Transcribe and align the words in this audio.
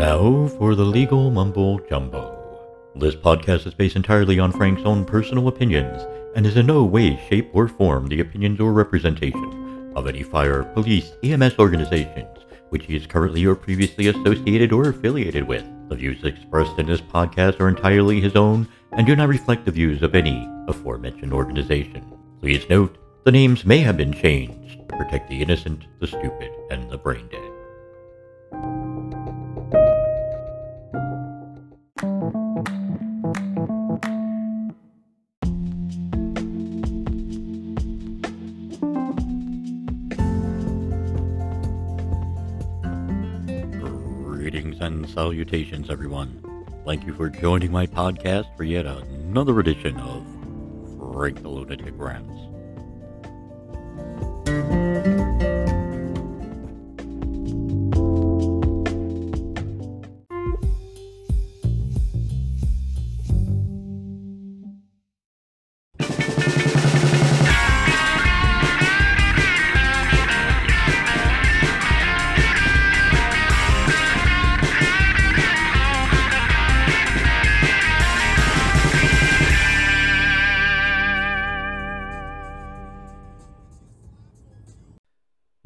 Now 0.00 0.48
for 0.56 0.74
the 0.74 0.82
legal 0.82 1.30
mumbo 1.30 1.78
jumbo. 1.80 2.22
This 2.96 3.14
podcast 3.14 3.66
is 3.66 3.74
based 3.74 3.96
entirely 3.96 4.38
on 4.38 4.50
Frank's 4.50 4.80
own 4.86 5.04
personal 5.04 5.46
opinions 5.48 6.00
and 6.34 6.46
is 6.46 6.56
in 6.56 6.64
no 6.64 6.84
way, 6.84 7.20
shape, 7.28 7.50
or 7.52 7.68
form 7.68 8.06
the 8.06 8.20
opinions 8.20 8.60
or 8.60 8.72
representation 8.72 9.92
of 9.94 10.06
any 10.06 10.22
fire, 10.22 10.62
police, 10.62 11.12
EMS 11.22 11.58
organizations 11.58 12.38
which 12.70 12.86
he 12.86 12.96
is 12.96 13.06
currently 13.06 13.44
or 13.44 13.54
previously 13.54 14.06
associated 14.06 14.72
or 14.72 14.88
affiliated 14.88 15.46
with. 15.46 15.66
The 15.90 15.96
views 15.96 16.24
expressed 16.24 16.78
in 16.78 16.86
this 16.86 17.02
podcast 17.02 17.60
are 17.60 17.68
entirely 17.68 18.22
his 18.22 18.36
own 18.36 18.66
and 18.92 19.06
do 19.06 19.14
not 19.14 19.28
reflect 19.28 19.66
the 19.66 19.70
views 19.70 20.02
of 20.02 20.14
any 20.14 20.48
aforementioned 20.66 21.34
organization. 21.34 22.10
Please 22.40 22.66
note, 22.70 22.96
the 23.24 23.32
names 23.32 23.66
may 23.66 23.80
have 23.80 23.98
been 23.98 24.14
changed 24.14 24.78
to 24.88 24.96
protect 24.96 25.28
the 25.28 25.42
innocent, 25.42 25.84
the 26.00 26.06
stupid, 26.06 26.50
and 26.70 26.90
the 26.90 26.96
brain 26.96 27.28
dead. 27.30 27.49
Salutations, 45.12 45.90
everyone. 45.90 46.42
Thank 46.84 47.06
you 47.06 47.12
for 47.14 47.28
joining 47.28 47.72
my 47.72 47.86
podcast 47.86 48.56
for 48.56 48.64
yet 48.64 48.86
another 48.86 49.58
edition 49.60 49.98
of 49.98 50.24
Frank 51.12 51.42
the 51.42 51.48
Lunatic 51.48 51.94
Rants. 51.96 52.49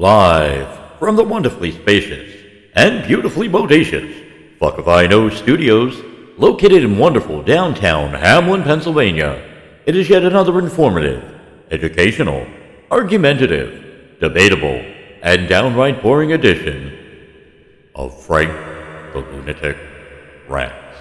Live 0.05 0.99
from 0.99 1.17
the 1.17 1.25
wonderfully 1.25 1.73
spacious 1.73 2.31
and 2.75 3.07
beautifully 3.07 3.49
bodacious 3.49 4.59
Fukiviknow 4.61 5.33
Studios, 5.33 5.99
located 6.37 6.85
in 6.85 6.99
wonderful 6.99 7.43
downtown 7.43 8.13
Hamlin, 8.13 8.65
Pennsylvania, 8.65 9.43
it 9.87 9.97
is 9.97 10.11
yet 10.11 10.23
another 10.23 10.59
informative, 10.59 11.25
educational, 11.71 12.47
argumentative, 12.91 14.21
debatable, 14.21 14.85
and 15.23 15.49
downright 15.49 16.03
boring 16.03 16.35
edition 16.35 17.89
of 17.95 18.23
Frank 18.27 18.53
the 19.15 19.21
Lunatic 19.21 19.79
Rants. 20.51 20.99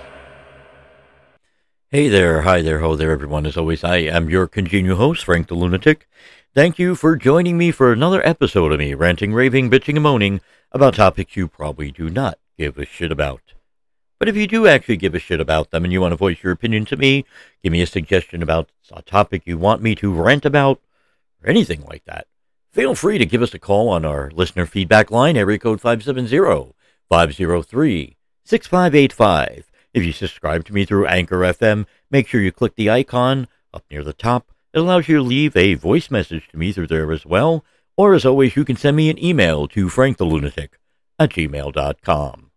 Hey 1.90 2.08
there, 2.08 2.44
hi 2.44 2.62
there, 2.62 2.80
ho 2.80 2.96
there, 2.96 3.12
everyone. 3.12 3.46
As 3.46 3.58
always, 3.58 3.84
I 3.84 3.98
am 3.98 4.30
your 4.30 4.48
congenial 4.48 4.96
host, 4.96 5.26
Frank 5.26 5.50
the 5.50 5.56
Lunatic. 5.56 6.08
Thank 6.56 6.78
you 6.78 6.94
for 6.94 7.16
joining 7.16 7.58
me 7.58 7.72
for 7.72 7.92
another 7.92 8.24
episode 8.24 8.72
of 8.72 8.78
me 8.78 8.94
ranting, 8.94 9.34
raving, 9.34 9.72
bitching, 9.72 9.96
and 9.96 10.04
moaning 10.04 10.40
about 10.72 10.94
topics 10.94 11.36
you 11.36 11.48
probably 11.48 11.90
do 11.90 12.12
not 12.12 12.38
give 12.60 12.78
a 12.78 12.86
shit 12.86 13.12
about. 13.12 13.42
But 14.20 14.30
if 14.30 14.36
you 14.36 14.46
do 14.46 14.68
actually 14.68 14.98
give 14.98 15.16
a 15.16 15.20
shit 15.20 15.40
about 15.40 15.72
them 15.72 15.84
and 15.84 15.92
you 15.92 16.00
want 16.00 16.12
to 16.12 16.16
voice 16.16 16.44
your 16.44 16.52
opinion 16.52 16.86
to 16.86 16.96
me, 16.96 17.26
give 17.64 17.72
me 17.72 17.82
a 17.82 17.88
suggestion 17.88 18.44
about 18.44 18.70
a 18.92 19.02
topic 19.02 19.42
you 19.48 19.58
want 19.58 19.82
me 19.82 19.96
to 19.96 20.14
rant 20.14 20.46
about, 20.46 20.80
or 21.44 21.50
anything 21.50 21.86
like 21.86 22.06
that, 22.06 22.28
feel 22.72 22.94
free 22.94 23.18
to 23.18 23.26
give 23.26 23.42
us 23.42 23.56
a 23.56 23.60
call 23.60 23.90
on 23.90 24.06
our 24.06 24.30
listener 24.30 24.68
feedback 24.68 25.10
line, 25.10 25.36
area 25.36 25.58
code 25.58 25.82
570 25.82 26.76
503 27.10 28.18
6585. 28.46 29.72
If 29.92 30.04
you 30.06 30.12
subscribe 30.12 30.66
to 30.66 30.74
me 30.74 30.86
through 30.86 31.08
Anchor 31.08 31.40
FM, 31.40 31.88
make 32.12 32.28
sure 32.28 32.42
you 32.42 32.52
click 32.52 32.76
the 32.76 32.92
icon 32.92 33.48
up 33.74 33.84
near 33.90 34.04
the 34.04 34.14
top 34.14 34.53
it 34.74 34.80
allows 34.80 35.08
you 35.08 35.18
to 35.18 35.22
leave 35.22 35.56
a 35.56 35.76
voice 35.76 36.10
message 36.10 36.48
to 36.50 36.58
me 36.58 36.72
through 36.72 36.88
there 36.88 37.12
as 37.12 37.26
well. 37.26 37.64
Or 37.96 38.14
as 38.14 38.26
always, 38.26 38.56
you 38.56 38.66
can 38.66 38.76
send 38.76 38.98
me 38.98 39.10
an 39.10 39.24
email 39.24 39.68
to 39.70 39.88
frankthelunatic 39.88 40.70
at 41.20 41.30
gmail.com. 41.30 42.52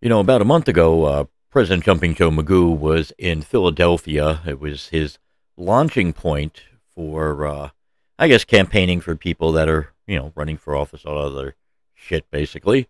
You 0.00 0.08
know, 0.08 0.20
about 0.20 0.42
a 0.42 0.44
month 0.44 0.68
ago, 0.68 1.04
uh, 1.04 1.24
President 1.50 1.84
Jumping 1.84 2.14
Joe 2.14 2.30
Magoo 2.30 2.76
was 2.76 3.12
in 3.18 3.42
Philadelphia. 3.42 4.42
It 4.46 4.60
was 4.60 4.88
his 4.88 5.18
launching 5.56 6.12
point 6.12 6.62
for, 6.94 7.46
uh, 7.46 7.70
I 8.18 8.28
guess, 8.28 8.44
campaigning 8.44 9.00
for 9.00 9.16
people 9.16 9.50
that 9.52 9.68
are, 9.68 9.92
you 10.06 10.16
know, 10.16 10.32
running 10.36 10.56
for 10.56 10.76
office, 10.76 11.04
all 11.04 11.18
other 11.18 11.56
shit, 11.94 12.30
basically. 12.30 12.88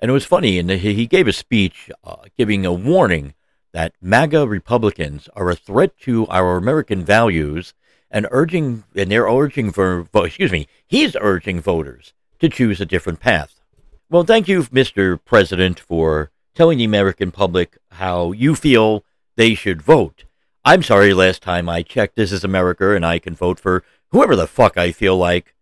And 0.00 0.10
it 0.10 0.14
was 0.14 0.24
funny, 0.24 0.58
and 0.58 0.70
he 0.70 1.06
gave 1.06 1.28
a 1.28 1.32
speech 1.32 1.90
uh, 2.02 2.16
giving 2.36 2.66
a 2.66 2.72
warning 2.72 3.34
that 3.74 3.92
MAGA 4.00 4.46
Republicans 4.46 5.28
are 5.34 5.50
a 5.50 5.56
threat 5.56 5.98
to 5.98 6.28
our 6.28 6.56
American 6.56 7.04
values 7.04 7.74
and 8.08 8.28
urging, 8.30 8.84
and 8.94 9.10
they're 9.10 9.26
urging 9.26 9.72
for, 9.72 10.06
excuse 10.14 10.52
me, 10.52 10.68
he's 10.86 11.16
urging 11.20 11.60
voters 11.60 12.14
to 12.38 12.48
choose 12.48 12.80
a 12.80 12.86
different 12.86 13.18
path. 13.18 13.60
Well, 14.08 14.22
thank 14.22 14.46
you, 14.46 14.62
Mr. 14.62 15.18
President, 15.24 15.80
for 15.80 16.30
telling 16.54 16.78
the 16.78 16.84
American 16.84 17.32
public 17.32 17.76
how 17.90 18.30
you 18.30 18.54
feel 18.54 19.04
they 19.34 19.56
should 19.56 19.82
vote. 19.82 20.24
I'm 20.64 20.84
sorry, 20.84 21.12
last 21.12 21.42
time 21.42 21.68
I 21.68 21.82
checked, 21.82 22.14
this 22.14 22.30
is 22.30 22.44
America 22.44 22.94
and 22.94 23.04
I 23.04 23.18
can 23.18 23.34
vote 23.34 23.58
for 23.58 23.82
whoever 24.12 24.36
the 24.36 24.46
fuck 24.46 24.78
I 24.78 24.92
feel 24.92 25.16
like 25.16 25.52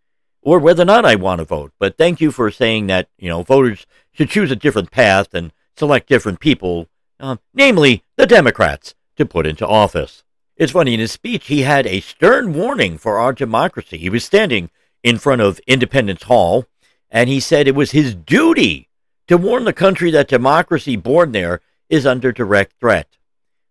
or 0.42 0.58
whether 0.58 0.82
or 0.82 0.86
not 0.86 1.06
I 1.06 1.14
want 1.14 1.38
to 1.38 1.46
vote. 1.46 1.72
But 1.78 1.96
thank 1.96 2.20
you 2.20 2.30
for 2.30 2.50
saying 2.50 2.88
that, 2.88 3.08
you 3.16 3.30
know, 3.30 3.42
voters 3.42 3.86
should 4.12 4.28
choose 4.28 4.50
a 4.50 4.56
different 4.56 4.90
path 4.90 5.32
and 5.32 5.50
select 5.78 6.10
different 6.10 6.40
people 6.40 6.88
uh, 7.22 7.36
namely 7.54 8.02
the 8.16 8.26
Democrats, 8.26 8.94
to 9.16 9.24
put 9.24 9.46
into 9.46 9.66
office. 9.66 10.24
It's 10.56 10.72
funny, 10.72 10.94
in 10.94 11.00
his 11.00 11.12
speech, 11.12 11.46
he 11.46 11.62
had 11.62 11.86
a 11.86 12.00
stern 12.00 12.52
warning 12.52 12.98
for 12.98 13.18
our 13.18 13.32
democracy. 13.32 13.96
He 13.96 14.10
was 14.10 14.24
standing 14.24 14.70
in 15.02 15.18
front 15.18 15.40
of 15.40 15.60
Independence 15.66 16.24
Hall, 16.24 16.66
and 17.10 17.28
he 17.28 17.40
said 17.40 17.68
it 17.68 17.74
was 17.74 17.92
his 17.92 18.14
duty 18.14 18.88
to 19.28 19.38
warn 19.38 19.64
the 19.64 19.72
country 19.72 20.10
that 20.10 20.28
democracy 20.28 20.96
born 20.96 21.32
there 21.32 21.60
is 21.88 22.04
under 22.04 22.32
direct 22.32 22.78
threat. 22.80 23.16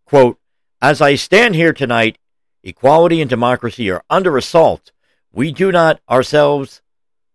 Quote, 0.06 0.40
As 0.82 1.02
I 1.02 1.16
stand 1.16 1.56
here 1.56 1.74
tonight, 1.74 2.18
equality 2.64 3.22
and 3.22 3.30
democracy 3.30 3.90
are 3.90 4.04
under 4.10 4.38
assault. 4.38 4.92
We 5.34 5.52
do 5.52 5.72
not 5.72 6.00
ourselves 6.10 6.82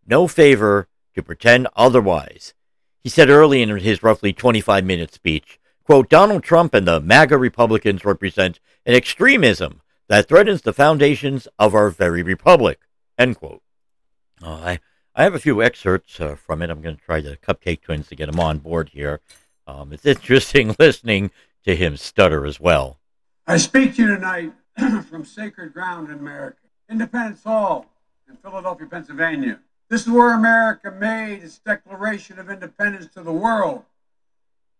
no 0.06 0.28
favor 0.28 0.88
to 1.14 1.22
pretend 1.22 1.68
otherwise. 1.76 2.54
He 3.02 3.10
said 3.10 3.30
early 3.30 3.62
in 3.62 3.68
his 3.78 4.02
roughly 4.02 4.32
25 4.32 4.84
minute 4.84 5.12
speech 5.12 5.58
Quote, 5.86 6.08
Donald 6.08 6.42
Trump 6.42 6.74
and 6.74 6.84
the 6.84 7.00
MAGA 7.00 7.38
Republicans 7.38 8.04
represent 8.04 8.58
an 8.84 8.96
extremism 8.96 9.82
that 10.08 10.26
threatens 10.26 10.62
the 10.62 10.72
foundations 10.72 11.46
of 11.60 11.76
our 11.76 11.90
very 11.90 12.24
republic. 12.24 12.80
End 13.16 13.38
quote. 13.38 13.62
Uh, 14.42 14.50
I, 14.50 14.80
I 15.14 15.22
have 15.22 15.36
a 15.36 15.38
few 15.38 15.62
excerpts 15.62 16.20
uh, 16.20 16.34
from 16.34 16.60
it. 16.60 16.70
I'm 16.70 16.82
going 16.82 16.96
to 16.96 17.02
try 17.02 17.20
the 17.20 17.36
Cupcake 17.36 17.82
Twins 17.82 18.08
to 18.08 18.16
get 18.16 18.26
them 18.26 18.40
on 18.40 18.58
board 18.58 18.88
here. 18.88 19.20
Um, 19.68 19.92
it's 19.92 20.04
interesting 20.04 20.74
listening 20.80 21.30
to 21.64 21.76
him 21.76 21.96
stutter 21.96 22.44
as 22.44 22.58
well. 22.58 22.98
I 23.46 23.56
speak 23.56 23.94
to 23.94 24.02
you 24.02 24.08
tonight 24.08 24.54
from 25.08 25.24
sacred 25.24 25.72
ground 25.72 26.10
in 26.10 26.18
America, 26.18 26.58
Independence 26.90 27.44
Hall 27.44 27.86
in 28.28 28.34
Philadelphia, 28.38 28.88
Pennsylvania. 28.88 29.60
This 29.88 30.02
is 30.02 30.08
where 30.08 30.34
America 30.34 30.90
made 30.90 31.44
its 31.44 31.60
declaration 31.60 32.40
of 32.40 32.50
independence 32.50 33.06
to 33.14 33.22
the 33.22 33.32
world 33.32 33.84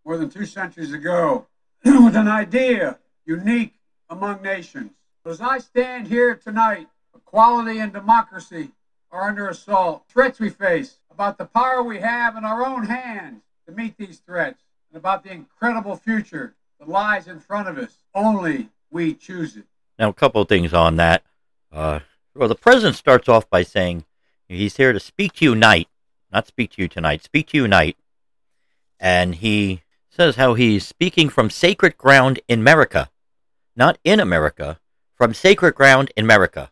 more 0.06 0.17
than 0.17 0.31
two 0.31 0.47
centuries 0.47 0.93
ago 0.93 1.47
with 1.85 2.14
an 2.14 2.29
idea 2.29 2.99
unique 3.26 3.75
among 4.08 4.41
nations. 4.41 4.93
As 5.26 5.41
I 5.41 5.58
stand 5.58 6.06
here 6.06 6.37
tonight, 6.37 6.87
equality 7.12 7.81
and 7.81 7.93
democracy 7.93 8.70
are 9.11 9.29
under 9.29 9.49
assault. 9.49 10.05
Threats 10.08 10.38
we 10.38 10.49
face 10.49 11.00
about 11.11 11.38
the 11.38 11.44
power 11.44 11.82
we 11.82 11.99
have 11.99 12.37
in 12.37 12.44
our 12.44 12.64
own 12.64 12.87
hands 12.87 13.43
to 13.67 13.73
meet 13.75 13.97
these 13.97 14.19
threats 14.19 14.62
and 14.93 14.97
about 14.97 15.25
the 15.25 15.32
incredible 15.32 15.97
future 15.97 16.55
that 16.79 16.88
lies 16.88 17.26
in 17.26 17.41
front 17.41 17.69
of 17.69 17.76
us. 17.76 17.99
Only 18.14 18.69
we 18.93 19.12
choose 19.12 19.56
it. 19.56 19.64
Now, 19.99 20.11
a 20.11 20.14
couple 20.14 20.41
of 20.41 20.49
things 20.49 20.73
on 20.73 20.94
that. 20.97 21.25
Uh, 21.73 22.00
well, 22.32 22.49
the 22.49 22.55
president 22.55 22.94
starts 22.94 23.29
off 23.29 23.50
by 23.50 23.64
saying 23.64 24.05
he's 24.47 24.76
here 24.76 24.93
to 24.93 25.00
speak 25.00 25.32
to 25.35 25.44
you 25.44 25.56
night, 25.56 25.88
not 26.32 26.47
speak 26.47 26.70
to 26.73 26.82
you 26.82 26.87
tonight, 26.87 27.25
speak 27.25 27.49
to 27.49 27.56
you 27.56 27.67
night. 27.67 27.97
And 29.00 29.35
he 29.35 29.82
says 30.17 30.37
how 30.37 30.55
he's 30.55 30.87
speaking 30.87 31.29
from 31.29 31.51
sacred 31.51 31.99
ground 31.99 32.41
in 32.49 32.59
America, 32.61 33.11
not 33.77 33.99
in 34.03 34.19
America, 34.19 34.81
from 35.15 35.35
sacred 35.35 35.75
ground 35.75 36.11
in 36.17 36.25
America. 36.25 36.71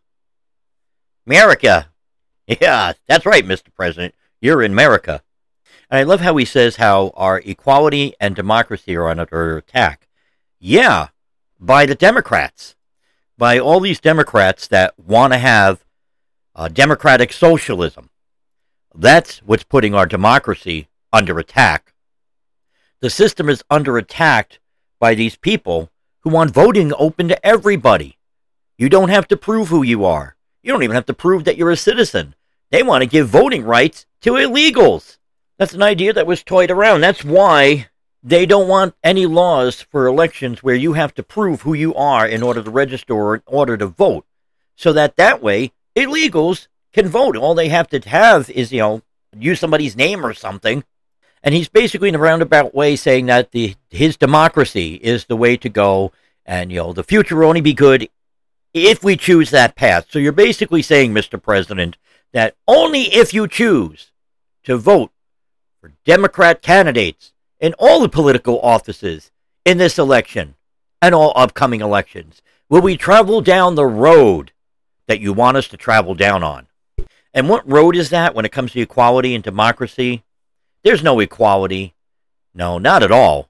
America. 1.26 1.90
Yeah, 2.46 2.92
that's 3.06 3.24
right, 3.24 3.46
Mr. 3.46 3.72
President. 3.74 4.14
You're 4.38 4.62
in 4.62 4.72
America. 4.72 5.22
And 5.90 5.98
I 5.98 6.02
love 6.02 6.20
how 6.20 6.36
he 6.36 6.44
says 6.44 6.76
how 6.76 7.10
our 7.14 7.40
equality 7.42 8.14
and 8.20 8.36
democracy 8.36 8.94
are 8.96 9.08
under 9.08 9.56
attack. 9.56 10.08
Yeah, 10.58 11.08
by 11.58 11.86
the 11.86 11.94
Democrats, 11.94 12.76
by 13.38 13.58
all 13.58 13.80
these 13.80 13.98
Democrats 13.98 14.68
that 14.68 14.98
want 14.98 15.32
to 15.32 15.38
have 15.38 15.86
uh, 16.54 16.68
democratic 16.68 17.32
socialism. 17.32 18.10
That's 18.94 19.38
what's 19.38 19.64
putting 19.64 19.94
our 19.94 20.04
democracy 20.04 20.88
under 21.14 21.38
attack. 21.38 21.93
The 23.04 23.10
system 23.10 23.50
is 23.50 23.62
under 23.68 23.98
attack 23.98 24.60
by 24.98 25.14
these 25.14 25.36
people 25.36 25.90
who 26.20 26.30
want 26.30 26.52
voting 26.52 26.90
open 26.98 27.28
to 27.28 27.46
everybody. 27.46 28.16
You 28.78 28.88
don't 28.88 29.10
have 29.10 29.28
to 29.28 29.36
prove 29.36 29.68
who 29.68 29.82
you 29.82 30.06
are. 30.06 30.36
You 30.62 30.72
don't 30.72 30.84
even 30.84 30.94
have 30.94 31.04
to 31.04 31.12
prove 31.12 31.44
that 31.44 31.58
you're 31.58 31.70
a 31.70 31.76
citizen. 31.76 32.34
They 32.70 32.82
want 32.82 33.02
to 33.02 33.06
give 33.06 33.28
voting 33.28 33.62
rights 33.62 34.06
to 34.22 34.30
illegals. 34.30 35.18
That's 35.58 35.74
an 35.74 35.82
idea 35.82 36.14
that 36.14 36.26
was 36.26 36.42
toyed 36.42 36.70
around. 36.70 37.02
That's 37.02 37.22
why 37.22 37.90
they 38.22 38.46
don't 38.46 38.68
want 38.68 38.94
any 39.04 39.26
laws 39.26 39.82
for 39.82 40.06
elections 40.06 40.62
where 40.62 40.74
you 40.74 40.94
have 40.94 41.12
to 41.16 41.22
prove 41.22 41.60
who 41.60 41.74
you 41.74 41.94
are 41.94 42.26
in 42.26 42.42
order 42.42 42.62
to 42.62 42.70
register 42.70 43.12
or 43.12 43.34
in 43.34 43.42
order 43.44 43.76
to 43.76 43.86
vote. 43.86 44.24
So 44.76 44.94
that 44.94 45.16
that 45.16 45.42
way 45.42 45.72
illegals 45.94 46.68
can 46.94 47.08
vote. 47.08 47.36
All 47.36 47.54
they 47.54 47.68
have 47.68 47.88
to 47.88 48.00
have 48.08 48.48
is, 48.48 48.72
you 48.72 48.78
know, 48.78 49.02
use 49.38 49.60
somebody's 49.60 49.94
name 49.94 50.24
or 50.24 50.32
something. 50.32 50.84
And 51.44 51.54
he's 51.54 51.68
basically 51.68 52.08
in 52.08 52.14
a 52.14 52.18
roundabout 52.18 52.74
way 52.74 52.96
saying 52.96 53.26
that 53.26 53.52
the 53.52 53.76
his 53.90 54.16
democracy 54.16 54.94
is 54.94 55.26
the 55.26 55.36
way 55.36 55.58
to 55.58 55.68
go 55.68 56.10
and 56.46 56.72
you 56.72 56.78
know 56.78 56.92
the 56.94 57.04
future 57.04 57.36
will 57.36 57.48
only 57.48 57.60
be 57.60 57.74
good 57.74 58.08
if 58.72 59.04
we 59.04 59.16
choose 59.16 59.50
that 59.50 59.76
path. 59.76 60.06
So 60.08 60.18
you're 60.18 60.32
basically 60.32 60.82
saying, 60.82 61.12
Mr. 61.12 61.40
President, 61.40 61.98
that 62.32 62.56
only 62.66 63.02
if 63.02 63.34
you 63.34 63.46
choose 63.46 64.10
to 64.64 64.78
vote 64.78 65.12
for 65.80 65.92
Democrat 66.06 66.62
candidates 66.62 67.32
in 67.60 67.74
all 67.78 68.00
the 68.00 68.08
political 68.08 68.58
offices 68.60 69.30
in 69.66 69.76
this 69.76 69.98
election 69.98 70.54
and 71.00 71.14
all 71.14 71.32
upcoming 71.36 71.82
elections 71.82 72.40
will 72.70 72.80
we 72.80 72.96
travel 72.96 73.42
down 73.42 73.74
the 73.74 73.86
road 73.86 74.50
that 75.06 75.20
you 75.20 75.32
want 75.34 75.58
us 75.58 75.68
to 75.68 75.76
travel 75.76 76.14
down 76.14 76.42
on. 76.42 76.66
And 77.34 77.48
what 77.48 77.70
road 77.70 77.94
is 77.96 78.10
that 78.10 78.34
when 78.34 78.46
it 78.46 78.52
comes 78.52 78.72
to 78.72 78.80
equality 78.80 79.34
and 79.34 79.44
democracy? 79.44 80.23
There's 80.84 81.02
no 81.02 81.18
equality. 81.18 81.94
No, 82.54 82.78
not 82.78 83.02
at 83.02 83.10
all. 83.10 83.48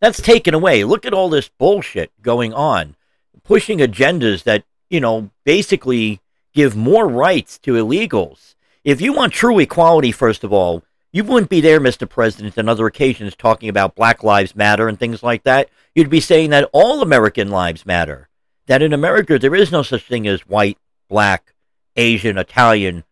That's 0.00 0.20
taken 0.20 0.52
away. 0.52 0.82
Look 0.82 1.06
at 1.06 1.14
all 1.14 1.30
this 1.30 1.48
bullshit 1.48 2.10
going 2.20 2.52
on, 2.52 2.96
pushing 3.44 3.78
agendas 3.78 4.42
that, 4.42 4.64
you 4.90 5.00
know, 5.00 5.30
basically 5.44 6.20
give 6.52 6.74
more 6.74 7.08
rights 7.08 7.56
to 7.60 7.74
illegals. 7.74 8.56
If 8.82 9.00
you 9.00 9.12
want 9.12 9.32
true 9.32 9.60
equality, 9.60 10.10
first 10.10 10.42
of 10.42 10.52
all, 10.52 10.82
you 11.12 11.22
wouldn't 11.22 11.50
be 11.50 11.60
there, 11.60 11.78
Mr. 11.78 12.08
President, 12.08 12.58
on 12.58 12.68
other 12.68 12.86
occasions 12.86 13.36
talking 13.36 13.68
about 13.68 13.94
Black 13.94 14.24
Lives 14.24 14.56
Matter 14.56 14.88
and 14.88 14.98
things 14.98 15.22
like 15.22 15.44
that. 15.44 15.68
You'd 15.94 16.10
be 16.10 16.20
saying 16.20 16.50
that 16.50 16.68
all 16.72 17.00
American 17.00 17.48
lives 17.48 17.86
matter. 17.86 18.28
That 18.66 18.82
in 18.82 18.92
America 18.92 19.38
there 19.38 19.54
is 19.54 19.70
no 19.70 19.82
such 19.82 20.02
thing 20.02 20.26
as 20.26 20.48
white, 20.48 20.78
black, 21.08 21.54
Asian, 21.96 22.38
Italian, 22.38 23.04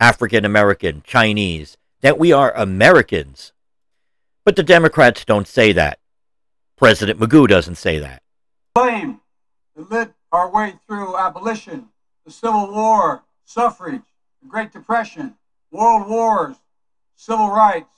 African 0.00 0.44
American, 0.44 1.02
Chinese, 1.06 1.78
that 2.06 2.20
we 2.20 2.30
are 2.30 2.54
Americans. 2.54 3.52
But 4.44 4.54
the 4.54 4.62
Democrats 4.62 5.24
don't 5.24 5.48
say 5.48 5.72
that. 5.72 5.98
President 6.76 7.18
Magoo 7.18 7.48
doesn't 7.48 7.74
say 7.74 7.98
that. 7.98 8.22
Blame 8.76 9.20
that 9.74 9.90
led 9.90 10.14
our 10.30 10.48
way 10.48 10.74
through 10.86 11.16
abolition, 11.16 11.88
the 12.24 12.30
Civil 12.30 12.70
War, 12.70 13.24
suffrage, 13.44 14.04
the 14.40 14.46
Great 14.46 14.70
Depression, 14.72 15.34
world 15.72 16.08
wars, 16.08 16.54
civil 17.16 17.50
rights. 17.50 17.96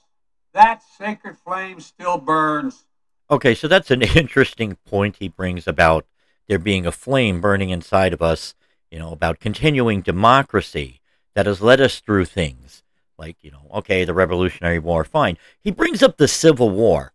That 0.55 0.83
sacred 0.97 1.37
flame 1.37 1.79
still 1.79 2.17
burns. 2.17 2.87
Okay, 3.31 3.55
so 3.55 3.69
that's 3.69 3.91
an 3.91 4.01
interesting 4.17 4.77
point 4.87 5.17
he 5.17 5.29
brings 5.29 5.69
about 5.69 6.07
there 6.47 6.59
being 6.59 6.87
a 6.87 6.93
flame 6.93 7.43
burning 7.43 7.69
inside 7.69 8.15
of 8.15 8.23
us, 8.23 8.55
you 8.91 8.99
know, 8.99 9.13
about 9.13 9.39
continuing 9.39 10.01
democracy 10.01 11.03
that 11.35 11.45
has 11.45 11.61
led 11.61 11.79
us 11.79 12.01
through 12.01 12.25
things 12.25 12.85
like, 13.19 13.37
you 13.43 13.51
know, 13.51 13.69
okay, 13.75 14.05
the 14.05 14.15
Revolutionary 14.15 14.79
War, 14.79 15.05
fine. 15.05 15.37
He 15.61 15.71
brings 15.71 16.03
up 16.03 16.17
the 16.17 16.29
Civil 16.29 16.71
War. 16.71 17.13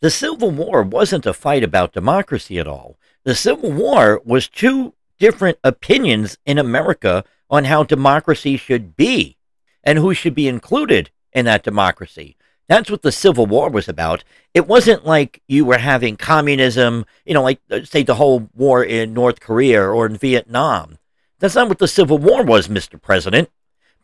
The 0.00 0.10
Civil 0.10 0.50
War 0.50 0.82
wasn't 0.82 1.26
a 1.26 1.32
fight 1.32 1.62
about 1.62 1.92
democracy 1.92 2.58
at 2.58 2.66
all. 2.66 2.98
The 3.24 3.34
Civil 3.34 3.72
War 3.72 4.20
was 4.24 4.48
two 4.48 4.94
different 5.18 5.58
opinions 5.64 6.36
in 6.44 6.58
America 6.58 7.24
on 7.48 7.64
how 7.64 7.84
democracy 7.84 8.56
should 8.56 8.96
be 8.96 9.38
and 9.82 9.98
who 9.98 10.12
should 10.12 10.34
be 10.34 10.48
included 10.48 11.10
in 11.32 11.44
that 11.44 11.62
democracy. 11.62 12.36
That's 12.68 12.90
what 12.90 13.02
the 13.02 13.12
Civil 13.12 13.46
War 13.46 13.70
was 13.70 13.88
about. 13.88 14.24
It 14.54 14.66
wasn't 14.66 15.04
like 15.04 15.42
you 15.46 15.64
were 15.64 15.78
having 15.78 16.16
communism, 16.16 17.04
you 17.24 17.34
know, 17.34 17.42
like, 17.42 17.60
uh, 17.70 17.84
say, 17.84 18.02
the 18.02 18.14
whole 18.14 18.48
war 18.54 18.82
in 18.82 19.12
North 19.12 19.40
Korea 19.40 19.82
or 19.82 20.06
in 20.06 20.16
Vietnam. 20.16 20.98
That's 21.38 21.54
not 21.54 21.68
what 21.68 21.78
the 21.78 21.88
Civil 21.88 22.18
War 22.18 22.42
was, 22.42 22.68
Mr. 22.68 23.00
President, 23.00 23.50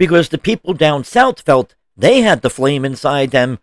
because 0.00 0.30
the 0.30 0.38
people 0.38 0.72
down 0.72 1.04
south 1.04 1.42
felt 1.42 1.74
they 1.94 2.22
had 2.22 2.40
the 2.40 2.48
flame 2.48 2.86
inside 2.86 3.32
them 3.32 3.58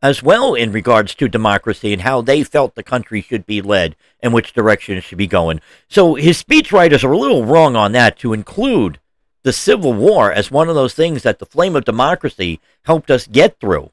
as 0.00 0.22
well 0.22 0.54
in 0.54 0.72
regards 0.72 1.14
to 1.14 1.28
democracy 1.28 1.92
and 1.92 2.00
how 2.00 2.22
they 2.22 2.42
felt 2.42 2.74
the 2.74 2.82
country 2.82 3.20
should 3.20 3.44
be 3.44 3.60
led 3.60 3.94
and 4.20 4.32
which 4.32 4.54
direction 4.54 4.96
it 4.96 5.02
should 5.02 5.18
be 5.18 5.26
going. 5.26 5.60
So 5.88 6.14
his 6.14 6.42
speechwriters 6.42 7.04
are 7.04 7.12
a 7.12 7.18
little 7.18 7.44
wrong 7.44 7.76
on 7.76 7.92
that 7.92 8.18
to 8.20 8.32
include 8.32 9.00
the 9.42 9.52
Civil 9.52 9.92
War 9.92 10.32
as 10.32 10.50
one 10.50 10.70
of 10.70 10.74
those 10.74 10.94
things 10.94 11.24
that 11.24 11.40
the 11.40 11.44
flame 11.44 11.76
of 11.76 11.84
democracy 11.84 12.58
helped 12.84 13.10
us 13.10 13.26
get 13.26 13.60
through. 13.60 13.90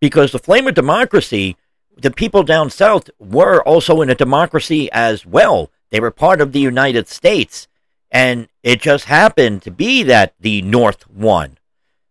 Because 0.00 0.30
the 0.30 0.38
flame 0.38 0.68
of 0.68 0.74
democracy, 0.74 1.56
the 1.98 2.12
people 2.12 2.44
down 2.44 2.70
south 2.70 3.10
were 3.18 3.60
also 3.64 4.02
in 4.02 4.08
a 4.08 4.14
democracy 4.14 4.88
as 4.92 5.26
well. 5.26 5.68
They 5.90 5.98
were 5.98 6.12
part 6.12 6.40
of 6.40 6.52
the 6.52 6.60
United 6.60 7.08
States. 7.08 7.66
And 8.10 8.48
it 8.62 8.80
just 8.80 9.04
happened 9.04 9.62
to 9.62 9.70
be 9.70 10.02
that 10.04 10.34
the 10.40 10.62
North 10.62 11.08
won. 11.08 11.58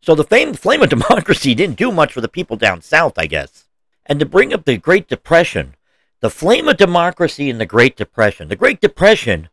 So 0.02 0.16
the 0.16 0.24
flame, 0.24 0.54
flame 0.54 0.82
of 0.82 0.90
democracy 0.98 1.54
didn't 1.54 1.78
do 1.78 1.92
much 1.92 2.14
for 2.14 2.22
the 2.22 2.28
people 2.28 2.56
down 2.56 2.82
south, 2.82 3.14
I 3.18 3.28
guess. 3.28 3.66
And 4.06 4.20
to 4.20 4.26
bring 4.26 4.54
up 4.54 4.66
the 4.66 4.78
Great 4.78 5.08
Depression, 5.08 5.76
the 6.22 6.30
flame 6.30 6.68
of 6.68 6.78
democracy 6.78 7.50
in 7.50 7.58
the 7.58 7.66
Great 7.66 7.96
Depression. 7.96 8.48
The 8.48 8.56
Great 8.56 8.82
Depression 8.82 9.50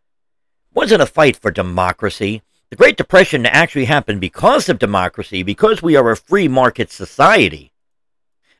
wasn't 0.72 1.02
a 1.02 1.06
fight 1.06 1.36
for 1.36 1.50
democracy. 1.50 2.42
The 2.70 2.76
Great 2.76 2.96
Depression 2.96 3.46
actually 3.46 3.84
happened 3.84 4.20
because 4.20 4.68
of 4.68 4.78
democracy, 4.78 5.42
because 5.42 5.82
we 5.82 5.94
are 5.96 6.10
a 6.10 6.16
free 6.16 6.48
market 6.48 6.90
society 6.90 7.72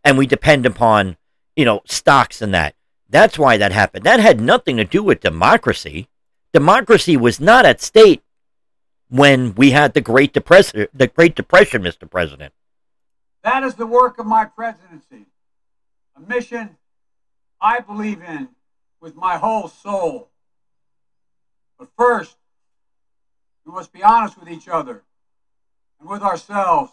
and 0.05 0.17
we 0.17 0.27
depend 0.27 0.65
upon, 0.65 1.17
you 1.57 1.65
know, 1.65 1.83
stocks 1.85 2.41
and 2.41 2.55
that. 2.55 2.77
That's 3.09 3.39
why 3.39 3.57
that 3.57 3.73
happened. 3.73 4.05
That 4.05 4.21
had 4.21 4.41
nothing 4.41 4.77
to 4.77 4.85
do 4.85 5.03
with 5.03 5.21
democracy. 5.21 6.09
Democracy 6.57 7.19
was 7.19 7.39
not 7.39 7.67
at 7.67 7.83
stake 7.83 8.23
when 9.11 9.55
we 9.57 9.73
had 9.73 9.93
the 9.93 10.01
Great 10.01 10.33
Depression, 10.33 10.87
the 10.95 11.07
Great 11.07 11.35
Depression, 11.37 11.83
Mr. 11.83 12.11
President. 12.11 12.55
That 13.43 13.63
is 13.63 13.75
the 13.75 13.87
work 13.87 14.19
of 14.19 14.25
my 14.25 14.47
presidency, 14.47 15.27
a 16.17 16.21
mission 16.21 16.79
I 17.61 17.81
believe 17.81 18.23
in 18.23 18.49
with 19.03 19.15
my 19.15 19.37
whole 19.37 19.69
soul. 19.69 20.31
But 21.79 21.89
first, 21.95 22.39
we 23.67 23.73
must 23.73 23.93
be 23.93 24.03
honest 24.03 24.41
with 24.41 24.49
each 24.49 24.67
other 24.67 25.03
and 26.01 26.09
with 26.09 26.23
ourselves. 26.23 26.91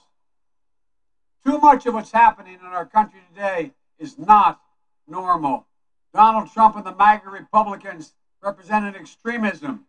Too 1.45 1.57
much 1.57 1.85
of 1.85 1.93
what's 1.93 2.11
happening 2.11 2.55
in 2.55 2.65
our 2.65 2.85
country 2.85 3.21
today 3.33 3.71
is 3.97 4.19
not 4.19 4.59
normal. 5.07 5.67
Donald 6.13 6.51
Trump 6.51 6.75
and 6.75 6.85
the 6.85 6.93
MAGA 6.93 7.29
Republicans 7.29 8.13
represent 8.43 8.85
an 8.85 8.95
extremism 8.95 9.85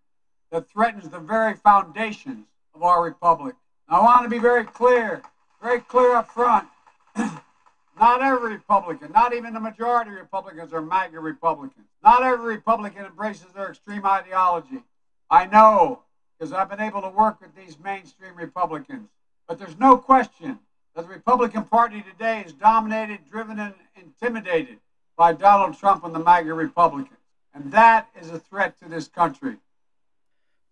that 0.51 0.69
threatens 0.69 1.09
the 1.09 1.19
very 1.19 1.55
foundations 1.55 2.47
of 2.75 2.83
our 2.83 3.03
republic. 3.03 3.55
I 3.89 4.01
want 4.01 4.23
to 4.23 4.29
be 4.29 4.39
very 4.39 4.65
clear, 4.65 5.23
very 5.61 5.81
clear 5.81 6.15
up 6.15 6.31
front. 6.31 6.69
not 7.17 8.23
every 8.23 8.53
Republican, 8.53 9.13
not 9.13 9.35
even 9.35 9.53
the 9.53 9.61
majority 9.61 10.11
of 10.11 10.17
Republicans 10.17 10.73
are 10.73 10.81
MAGA 10.81 11.19
Republicans. 11.19 11.87
Not 12.03 12.23
every 12.23 12.55
Republican 12.55 13.05
embraces 13.05 13.53
their 13.55 13.71
extreme 13.71 14.07
ideology. 14.07 14.83
I 15.31 15.47
know 15.47 16.01
because 16.39 16.53
I've 16.53 16.69
been 16.69 16.81
able 16.81 17.03
to 17.03 17.09
work 17.09 17.41
with 17.41 17.55
these 17.55 17.79
mainstream 17.79 18.35
Republicans. 18.37 19.09
But 19.49 19.59
there's 19.59 19.79
no 19.79 19.97
question 19.97 20.59
that 20.95 21.03
the 21.03 21.09
Republican 21.09 21.65
Party 21.65 22.03
today 22.03 22.43
is 22.45 22.53
dominated, 22.53 23.21
driven, 23.31 23.59
and 23.59 23.75
intimidated 23.97 24.79
by 25.17 25.33
Donald 25.33 25.79
Trump 25.79 26.05
and 26.05 26.15
the 26.15 26.19
MAGA 26.19 26.53
Republicans. 26.53 27.19
And 27.55 27.71
that 27.71 28.09
is 28.21 28.31
a 28.31 28.41
threat 28.41 28.79
to 28.81 28.89
this 28.89 29.07
country. 29.07 29.57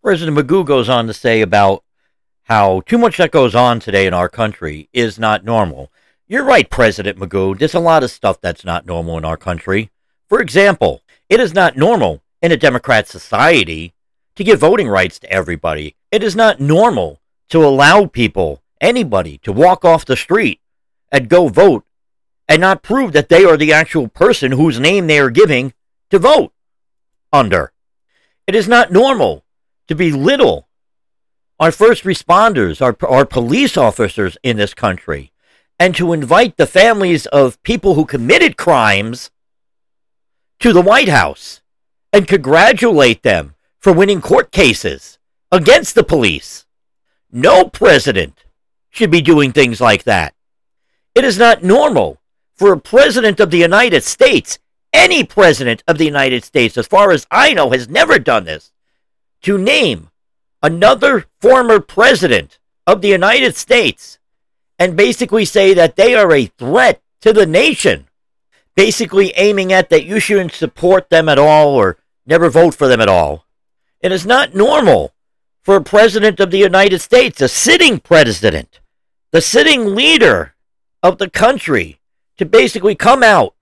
President 0.02 0.36
Magoo 0.36 0.66
goes 0.66 0.88
on 0.88 1.06
to 1.06 1.14
say 1.14 1.40
about 1.40 1.84
how 2.44 2.80
too 2.80 2.98
much 2.98 3.18
that 3.18 3.30
goes 3.30 3.54
on 3.54 3.78
today 3.78 4.04
in 4.04 4.12
our 4.12 4.28
country 4.28 4.88
is 4.92 5.16
not 5.16 5.44
normal. 5.44 5.92
You're 6.26 6.44
right, 6.44 6.68
President 6.68 7.18
Magoo. 7.18 7.56
There's 7.56 7.74
a 7.74 7.80
lot 7.80 8.02
of 8.02 8.10
stuff 8.10 8.40
that's 8.40 8.64
not 8.64 8.84
normal 8.84 9.16
in 9.16 9.24
our 9.24 9.36
country. 9.36 9.90
For 10.28 10.40
example, 10.40 11.02
it 11.28 11.38
is 11.38 11.54
not 11.54 11.76
normal 11.76 12.20
in 12.40 12.50
a 12.50 12.56
Democrat 12.56 13.06
society 13.06 13.94
to 14.34 14.42
give 14.42 14.58
voting 14.58 14.88
rights 14.88 15.20
to 15.20 15.30
everybody. 15.30 15.94
It 16.10 16.24
is 16.24 16.34
not 16.34 16.58
normal 16.58 17.20
to 17.50 17.64
allow 17.64 18.06
people, 18.06 18.60
anybody, 18.80 19.38
to 19.38 19.52
walk 19.52 19.84
off 19.84 20.04
the 20.04 20.16
street 20.16 20.60
and 21.12 21.28
go 21.28 21.46
vote 21.46 21.84
and 22.48 22.60
not 22.60 22.82
prove 22.82 23.12
that 23.12 23.28
they 23.28 23.44
are 23.44 23.56
the 23.56 23.72
actual 23.72 24.08
person 24.08 24.52
whose 24.52 24.80
name 24.80 25.06
they 25.06 25.20
are 25.20 25.30
giving 25.30 25.74
to 26.10 26.18
vote 26.18 26.52
under. 27.32 27.72
It 28.46 28.54
is 28.54 28.68
not 28.68 28.92
normal 28.92 29.44
to 29.88 29.94
belittle 29.94 30.68
our 31.58 31.72
first 31.72 32.04
responders, 32.04 32.82
our, 32.82 32.96
our 33.08 33.24
police 33.24 33.76
officers 33.76 34.36
in 34.42 34.56
this 34.56 34.74
country, 34.74 35.32
and 35.78 35.94
to 35.94 36.12
invite 36.12 36.56
the 36.56 36.66
families 36.66 37.26
of 37.26 37.62
people 37.62 37.94
who 37.94 38.04
committed 38.04 38.56
crimes 38.56 39.30
to 40.60 40.72
the 40.72 40.82
White 40.82 41.08
House 41.08 41.60
and 42.12 42.28
congratulate 42.28 43.22
them 43.22 43.54
for 43.78 43.92
winning 43.92 44.20
court 44.20 44.52
cases 44.52 45.18
against 45.50 45.94
the 45.94 46.04
police. 46.04 46.66
No 47.30 47.64
president 47.64 48.44
should 48.90 49.10
be 49.10 49.22
doing 49.22 49.52
things 49.52 49.80
like 49.80 50.04
that. 50.04 50.34
It 51.14 51.24
is 51.24 51.38
not 51.38 51.62
normal 51.62 52.20
for 52.54 52.72
a 52.72 52.80
president 52.80 53.40
of 53.40 53.50
the 53.50 53.58
United 53.58 54.04
States, 54.04 54.58
any 54.92 55.24
president 55.24 55.82
of 55.88 55.98
the 55.98 56.04
United 56.04 56.44
States, 56.44 56.76
as 56.76 56.86
far 56.86 57.10
as 57.10 57.26
I 57.30 57.54
know, 57.54 57.70
has 57.70 57.88
never 57.88 58.18
done 58.18 58.44
this, 58.44 58.72
to 59.42 59.58
name 59.58 60.10
another 60.62 61.26
former 61.40 61.80
president 61.80 62.58
of 62.86 63.00
the 63.00 63.08
United 63.08 63.56
States 63.56 64.18
and 64.78 64.96
basically 64.96 65.44
say 65.44 65.74
that 65.74 65.96
they 65.96 66.14
are 66.14 66.32
a 66.32 66.46
threat 66.46 67.00
to 67.20 67.32
the 67.32 67.46
nation, 67.46 68.08
basically 68.74 69.32
aiming 69.36 69.72
at 69.72 69.90
that 69.90 70.04
you 70.04 70.18
shouldn't 70.20 70.52
support 70.52 71.08
them 71.08 71.28
at 71.28 71.38
all 71.38 71.74
or 71.74 71.98
never 72.26 72.50
vote 72.50 72.74
for 72.74 72.88
them 72.88 73.00
at 73.00 73.08
all. 73.08 73.46
It 74.00 74.12
is 74.12 74.26
not 74.26 74.54
normal 74.54 75.12
for 75.62 75.76
a 75.76 75.82
president 75.82 76.40
of 76.40 76.50
the 76.50 76.58
United 76.58 77.00
States, 77.00 77.40
a 77.40 77.48
sitting 77.48 78.00
president, 78.00 78.80
the 79.30 79.40
sitting 79.40 79.94
leader 79.94 80.54
of 81.02 81.18
the 81.18 81.30
country, 81.30 82.00
to 82.38 82.44
basically 82.44 82.94
come 82.94 83.22
out 83.22 83.54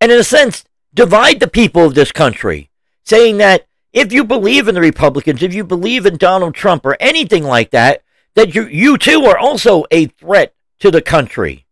and, 0.00 0.12
in 0.12 0.18
a 0.18 0.24
sense, 0.24 0.64
divide 0.92 1.40
the 1.40 1.48
people 1.48 1.84
of 1.84 1.94
this 1.94 2.12
country, 2.12 2.70
saying 3.04 3.38
that 3.38 3.66
if 3.92 4.12
you 4.12 4.24
believe 4.24 4.68
in 4.68 4.74
the 4.74 4.80
Republicans, 4.80 5.42
if 5.42 5.54
you 5.54 5.64
believe 5.64 6.04
in 6.06 6.16
Donald 6.16 6.54
Trump 6.54 6.84
or 6.84 6.96
anything 7.00 7.44
like 7.44 7.70
that, 7.70 8.02
that 8.34 8.54
you, 8.54 8.66
you 8.66 8.98
too 8.98 9.24
are 9.24 9.38
also 9.38 9.84
a 9.90 10.06
threat 10.06 10.54
to 10.80 10.90
the 10.90 11.02
country. 11.02 11.66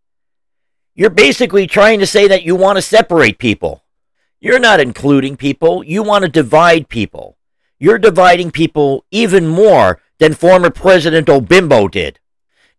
You're 0.94 1.10
basically 1.10 1.66
trying 1.66 1.98
to 2.00 2.06
say 2.06 2.28
that 2.28 2.44
you 2.44 2.54
want 2.54 2.76
to 2.76 2.82
separate 2.82 3.38
people. 3.38 3.82
You're 4.40 4.58
not 4.58 4.80
including 4.80 5.36
people, 5.36 5.84
you 5.84 6.02
want 6.02 6.22
to 6.22 6.28
divide 6.28 6.88
people. 6.88 7.36
You're 7.78 7.98
dividing 7.98 8.52
people 8.52 9.04
even 9.10 9.46
more 9.48 10.00
than 10.18 10.34
former 10.34 10.70
President 10.70 11.26
Obimbo 11.26 11.90
did. 11.90 12.20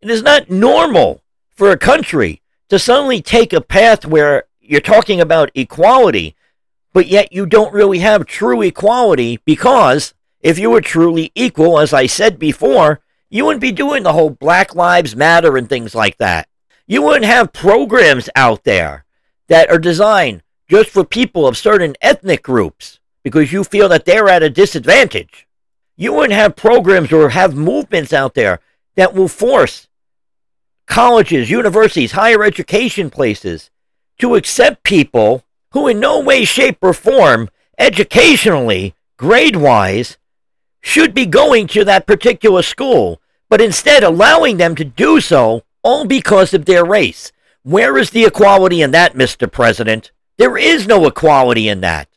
It 0.01 0.09
is 0.09 0.23
not 0.23 0.49
normal 0.49 1.21
for 1.49 1.69
a 1.71 1.77
country 1.77 2.41
to 2.69 2.79
suddenly 2.79 3.21
take 3.21 3.51
a 3.51 3.61
path 3.61 4.05
where 4.05 4.45
you're 4.63 4.81
talking 4.81 5.19
about 5.19 5.51
equality, 5.55 6.35
but 6.93 7.07
yet 7.07 7.33
you 7.33 7.45
don't 7.45 7.73
really 7.73 7.99
have 7.99 8.25
true 8.25 8.61
equality 8.61 9.39
because 9.45 10.13
if 10.39 10.57
you 10.57 10.69
were 10.69 10.81
truly 10.81 11.31
equal, 11.35 11.79
as 11.79 11.93
I 11.93 12.05
said 12.05 12.39
before, 12.39 13.01
you 13.29 13.45
wouldn't 13.45 13.61
be 13.61 13.71
doing 13.71 14.03
the 14.03 14.13
whole 14.13 14.29
Black 14.29 14.75
Lives 14.75 15.15
Matter 15.15 15.57
and 15.57 15.67
things 15.67 15.95
like 15.95 16.17
that. 16.17 16.47
You 16.85 17.01
wouldn't 17.01 17.25
have 17.25 17.53
programs 17.53 18.29
out 18.35 18.63
there 18.63 19.05
that 19.47 19.69
are 19.69 19.79
designed 19.79 20.43
just 20.69 20.89
for 20.89 21.03
people 21.03 21.47
of 21.47 21.57
certain 21.57 21.95
ethnic 22.01 22.43
groups 22.43 22.99
because 23.23 23.51
you 23.51 23.63
feel 23.63 23.89
that 23.89 24.05
they're 24.05 24.29
at 24.29 24.43
a 24.43 24.49
disadvantage. 24.49 25.47
You 25.95 26.13
wouldn't 26.13 26.33
have 26.33 26.55
programs 26.55 27.11
or 27.11 27.29
have 27.29 27.55
movements 27.55 28.13
out 28.13 28.33
there 28.33 28.59
that 28.95 29.13
will 29.13 29.27
force 29.27 29.87
colleges, 30.85 31.49
universities, 31.49 32.11
higher 32.11 32.43
education 32.43 33.09
places 33.09 33.69
to 34.19 34.35
accept 34.35 34.83
people 34.83 35.43
who, 35.71 35.87
in 35.87 35.99
no 35.99 36.19
way, 36.19 36.45
shape, 36.45 36.77
or 36.81 36.93
form, 36.93 37.49
educationally, 37.77 38.95
grade 39.17 39.55
wise, 39.55 40.17
should 40.81 41.13
be 41.13 41.25
going 41.25 41.67
to 41.67 41.85
that 41.85 42.05
particular 42.05 42.61
school, 42.61 43.21
but 43.49 43.61
instead 43.61 44.03
allowing 44.03 44.57
them 44.57 44.75
to 44.75 44.83
do 44.83 45.19
so 45.19 45.63
all 45.81 46.05
because 46.05 46.53
of 46.53 46.65
their 46.65 46.85
race. 46.85 47.31
Where 47.63 47.97
is 47.97 48.09
the 48.09 48.25
equality 48.25 48.81
in 48.81 48.91
that, 48.91 49.13
Mr. 49.13 49.49
President? 49.51 50.11
There 50.37 50.57
is 50.57 50.87
no 50.87 51.05
equality 51.05 51.69
in 51.69 51.81
that. 51.81 52.09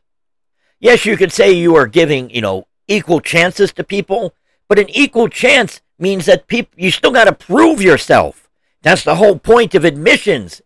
Yes, 0.80 1.06
you 1.06 1.16
could 1.16 1.32
say 1.32 1.52
you 1.52 1.76
are 1.76 1.86
giving, 1.86 2.30
you 2.30 2.40
know, 2.40 2.66
equal 2.88 3.20
chances 3.20 3.72
to 3.74 3.84
people, 3.84 4.34
but 4.68 4.78
an 4.78 4.90
equal 4.90 5.28
chance 5.28 5.80
means 5.98 6.26
that 6.26 6.46
people 6.46 6.74
you 6.76 6.90
still 6.90 7.12
got 7.12 7.24
to 7.24 7.32
prove 7.32 7.80
yourself. 7.80 8.48
That's 8.82 9.04
the 9.04 9.16
whole 9.16 9.38
point 9.38 9.74
of 9.74 9.84
admissions. 9.84 10.62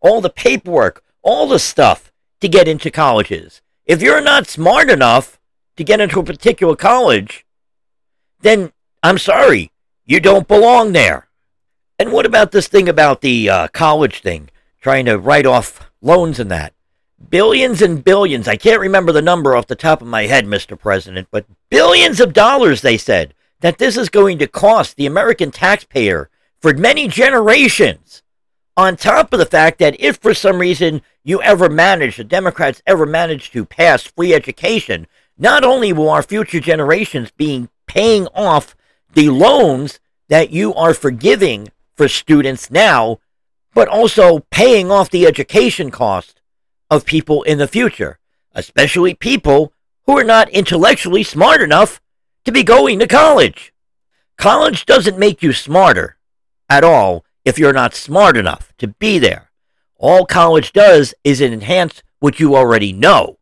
All 0.00 0.20
the 0.20 0.30
paperwork, 0.30 1.02
all 1.22 1.46
the 1.46 1.58
stuff 1.58 2.12
to 2.40 2.48
get 2.48 2.68
into 2.68 2.90
colleges. 2.90 3.60
If 3.86 4.02
you're 4.02 4.20
not 4.20 4.46
smart 4.46 4.88
enough 4.88 5.38
to 5.76 5.84
get 5.84 6.00
into 6.00 6.20
a 6.20 6.24
particular 6.24 6.76
college, 6.76 7.44
then 8.40 8.72
I'm 9.02 9.18
sorry, 9.18 9.70
you 10.04 10.20
don't 10.20 10.48
belong 10.48 10.92
there. 10.92 11.28
And 11.98 12.12
what 12.12 12.26
about 12.26 12.52
this 12.52 12.68
thing 12.68 12.88
about 12.88 13.20
the 13.20 13.50
uh, 13.50 13.68
college 13.68 14.20
thing, 14.22 14.50
trying 14.80 15.04
to 15.06 15.18
write 15.18 15.46
off 15.46 15.90
loans 16.00 16.38
and 16.38 16.50
that? 16.50 16.72
Billions 17.28 17.82
and 17.82 18.02
billions. 18.02 18.48
I 18.48 18.56
can't 18.56 18.80
remember 18.80 19.12
the 19.12 19.20
number 19.20 19.54
off 19.54 19.66
the 19.66 19.76
top 19.76 20.00
of 20.00 20.08
my 20.08 20.26
head, 20.26 20.46
Mr. 20.46 20.78
President, 20.78 21.28
but 21.30 21.44
billions 21.68 22.18
of 22.20 22.32
dollars, 22.32 22.80
they 22.80 22.96
said, 22.96 23.34
that 23.60 23.78
this 23.78 23.96
is 23.96 24.08
going 24.08 24.38
to 24.38 24.46
cost 24.46 24.96
the 24.96 25.06
American 25.06 25.50
taxpayer 25.50 26.30
for 26.60 26.72
many 26.74 27.08
generations. 27.08 28.22
On 28.76 28.96
top 28.96 29.32
of 29.32 29.38
the 29.38 29.46
fact 29.46 29.78
that 29.78 30.00
if 30.00 30.16
for 30.16 30.32
some 30.32 30.58
reason 30.58 31.02
you 31.24 31.42
ever 31.42 31.68
manage, 31.68 32.16
the 32.16 32.24
Democrats 32.24 32.82
ever 32.86 33.04
manage 33.04 33.50
to 33.50 33.64
pass 33.64 34.04
free 34.04 34.32
education, 34.32 35.06
not 35.36 35.64
only 35.64 35.92
will 35.92 36.10
our 36.10 36.22
future 36.22 36.60
generations 36.60 37.30
be 37.30 37.68
paying 37.86 38.26
off 38.28 38.76
the 39.12 39.28
loans 39.28 39.98
that 40.28 40.50
you 40.50 40.72
are 40.74 40.94
forgiving 40.94 41.68
for 41.94 42.08
students 42.08 42.70
now, 42.70 43.18
but 43.74 43.88
also 43.88 44.40
paying 44.50 44.90
off 44.90 45.10
the 45.10 45.26
education 45.26 45.90
cost 45.90 46.40
of 46.88 47.04
people 47.04 47.42
in 47.42 47.58
the 47.58 47.68
future, 47.68 48.18
especially 48.52 49.14
people 49.14 49.72
who 50.06 50.16
are 50.16 50.24
not 50.24 50.48
intellectually 50.50 51.22
smart 51.22 51.60
enough 51.60 52.00
to 52.44 52.52
be 52.52 52.62
going 52.62 52.98
to 52.98 53.06
college. 53.06 53.72
College 54.38 54.86
doesn't 54.86 55.18
make 55.18 55.42
you 55.42 55.52
smarter 55.52 56.16
at 56.68 56.84
all 56.84 57.24
if 57.50 57.58
you're 57.58 57.72
not 57.72 57.96
smart 57.96 58.36
enough 58.36 58.72
to 58.78 58.86
be 58.86 59.18
there. 59.18 59.50
All 59.96 60.24
college 60.24 60.72
does 60.72 61.14
is 61.24 61.40
enhance 61.40 62.00
what 62.20 62.38
you 62.38 62.54
already 62.54 62.92
know 62.92 63.38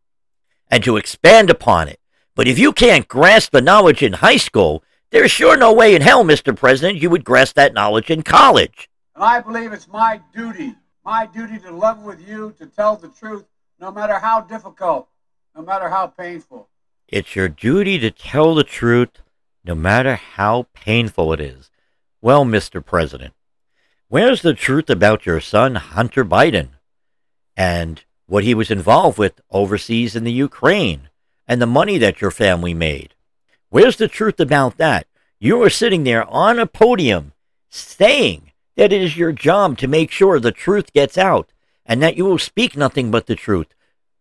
and 0.70 0.82
to 0.82 0.96
expand 0.96 1.50
upon 1.50 1.88
it. 1.88 2.00
But 2.34 2.48
if 2.48 2.58
you 2.58 2.72
can't 2.72 3.06
grasp 3.06 3.52
the 3.52 3.60
knowledge 3.60 4.02
in 4.02 4.14
high 4.14 4.38
school, 4.38 4.82
there's 5.10 5.30
sure 5.30 5.58
no 5.58 5.74
way 5.74 5.94
in 5.94 6.00
hell, 6.00 6.24
Mr. 6.24 6.56
President, 6.56 7.02
you 7.02 7.10
would 7.10 7.22
grasp 7.22 7.54
that 7.56 7.74
knowledge 7.74 8.08
in 8.08 8.22
college. 8.22 8.88
And 9.14 9.22
I 9.22 9.40
believe 9.40 9.74
it's 9.74 9.88
my 9.88 10.22
duty, 10.34 10.74
my 11.04 11.26
duty 11.26 11.58
to 11.58 11.70
love 11.70 12.02
with 12.02 12.26
you, 12.26 12.54
to 12.58 12.64
tell 12.64 12.96
the 12.96 13.08
truth, 13.08 13.44
no 13.78 13.92
matter 13.92 14.18
how 14.18 14.40
difficult, 14.40 15.06
no 15.54 15.60
matter 15.60 15.90
how 15.90 16.06
painful. 16.06 16.70
It's 17.08 17.36
your 17.36 17.50
duty 17.50 17.98
to 17.98 18.10
tell 18.10 18.54
the 18.54 18.64
truth, 18.64 19.20
no 19.64 19.74
matter 19.74 20.14
how 20.14 20.66
painful 20.72 21.34
it 21.34 21.40
is. 21.40 21.70
Well, 22.22 22.46
Mr. 22.46 22.82
President, 22.82 23.34
where's 24.08 24.42
the 24.42 24.54
truth 24.54 24.90
about 24.90 25.26
your 25.26 25.40
son, 25.40 25.74
Hunter 25.76 26.24
Biden, 26.24 26.70
and 27.56 28.02
what 28.26 28.44
he 28.44 28.54
was 28.54 28.70
involved 28.70 29.18
with 29.18 29.40
overseas 29.50 30.14
in 30.14 30.24
the 30.24 30.32
Ukraine, 30.32 31.08
and 31.46 31.60
the 31.60 31.66
money 31.66 31.98
that 31.98 32.20
your 32.20 32.30
family 32.30 32.74
made? 32.74 33.14
Where's 33.70 33.96
the 33.96 34.08
truth 34.08 34.40
about 34.40 34.76
that? 34.78 35.06
You 35.38 35.62
are 35.62 35.70
sitting 35.70 36.04
there 36.04 36.28
on 36.28 36.58
a 36.58 36.66
podium 36.66 37.32
saying 37.70 38.52
that 38.76 38.92
it 38.92 39.02
is 39.02 39.16
your 39.16 39.32
job 39.32 39.78
to 39.78 39.86
make 39.86 40.10
sure 40.10 40.40
the 40.40 40.52
truth 40.52 40.92
gets 40.92 41.16
out 41.18 41.52
and 41.84 42.02
that 42.02 42.16
you 42.16 42.24
will 42.24 42.38
speak 42.38 42.76
nothing 42.76 43.10
but 43.10 43.26
the 43.26 43.36
truth, 43.36 43.68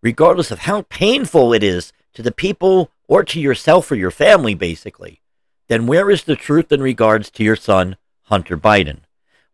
regardless 0.01 0.51
of 0.51 0.59
how 0.59 0.83
painful 0.83 1.53
it 1.53 1.63
is 1.63 1.91
to 2.13 2.21
the 2.21 2.31
people 2.31 2.91
or 3.07 3.23
to 3.23 3.39
yourself 3.39 3.91
or 3.91 3.95
your 3.95 4.11
family, 4.11 4.53
basically 4.53 5.21
then 5.67 5.87
where 5.87 6.09
is 6.09 6.23
the 6.23 6.35
truth 6.35 6.71
in 6.71 6.81
regards 6.81 7.29
to 7.31 7.43
your 7.43 7.55
son, 7.55 7.97
Hunter 8.23 8.57
Biden? 8.57 8.99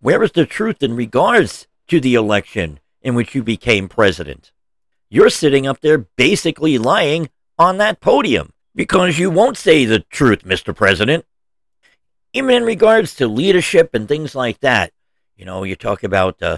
Where 0.04 0.22
is 0.22 0.34
the 0.34 0.46
truth 0.46 0.84
in 0.84 0.98
regards 0.98 1.66
to 1.88 2.02
the 2.02 2.16
election 2.16 2.82
in 3.02 3.16
which 3.16 3.34
you 3.34 3.42
became 3.42 3.88
president? 3.88 4.52
You're 5.10 5.30
sitting 5.30 5.66
up 5.66 5.80
there 5.80 5.98
basically 5.98 6.78
lying 6.78 7.30
on 7.58 7.78
that 7.78 8.02
podium 8.02 8.52
because 8.76 9.18
you 9.18 9.30
won't 9.30 9.56
say 9.56 9.86
the 9.86 10.00
truth, 10.00 10.44
Mr. 10.44 10.76
President. 10.76 11.24
Even 12.34 12.54
in 12.54 12.64
regards 12.66 13.16
to 13.16 13.30
leadership 13.30 13.92
and 13.94 14.06
things 14.06 14.36
like 14.36 14.60
that, 14.60 14.92
you 15.38 15.46
know, 15.46 15.64
you 15.64 15.78
talk 15.78 16.04
about 16.04 16.44
uh, 16.44 16.58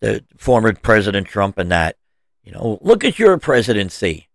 the 0.00 0.24
former 0.36 0.72
President 0.72 1.28
Trump 1.28 1.58
and 1.58 1.70
that. 1.70 1.94
You 2.42 2.50
know, 2.50 2.80
look 2.80 3.04
at 3.04 3.16
your 3.16 3.38
presidency. 3.38 4.28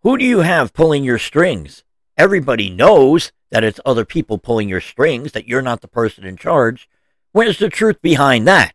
Who 0.00 0.16
do 0.16 0.24
you 0.24 0.38
have 0.38 0.72
pulling 0.72 1.04
your 1.04 1.18
strings? 1.18 1.84
Everybody 2.16 2.70
knows 2.70 3.32
that 3.50 3.64
it's 3.64 3.80
other 3.84 4.06
people 4.06 4.38
pulling 4.38 4.70
your 4.70 4.80
strings, 4.80 5.32
that 5.32 5.46
you're 5.46 5.60
not 5.60 5.82
the 5.82 5.88
person 5.88 6.24
in 6.24 6.38
charge. 6.38 6.88
Where's 7.32 7.58
the 7.58 7.70
truth 7.70 8.00
behind 8.00 8.46
that? 8.46 8.74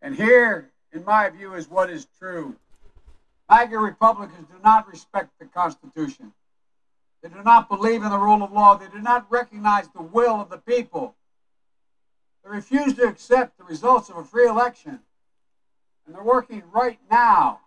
And 0.00 0.14
here 0.16 0.70
in 0.92 1.04
my 1.04 1.28
view, 1.30 1.54
is 1.54 1.68
what 1.68 1.90
is 1.90 2.06
true. 2.18 2.56
MAGA 3.48 3.78
Republicans 3.78 4.46
do 4.48 4.56
not 4.62 4.88
respect 4.88 5.30
the 5.38 5.46
Constitution. 5.46 6.32
They 7.22 7.28
do 7.28 7.42
not 7.44 7.68
believe 7.68 8.02
in 8.02 8.10
the 8.10 8.18
rule 8.18 8.42
of 8.42 8.52
law. 8.52 8.76
They 8.76 8.88
do 8.88 9.00
not 9.00 9.30
recognize 9.30 9.88
the 9.88 10.02
will 10.02 10.40
of 10.40 10.50
the 10.50 10.58
people. 10.58 11.14
They 12.44 12.50
refuse 12.50 12.94
to 12.94 13.06
accept 13.06 13.58
the 13.58 13.64
results 13.64 14.08
of 14.08 14.16
a 14.16 14.24
free 14.24 14.48
election. 14.48 15.00
And 16.06 16.14
they're 16.14 16.22
working 16.22 16.62
right 16.72 16.98
now, 17.10 17.60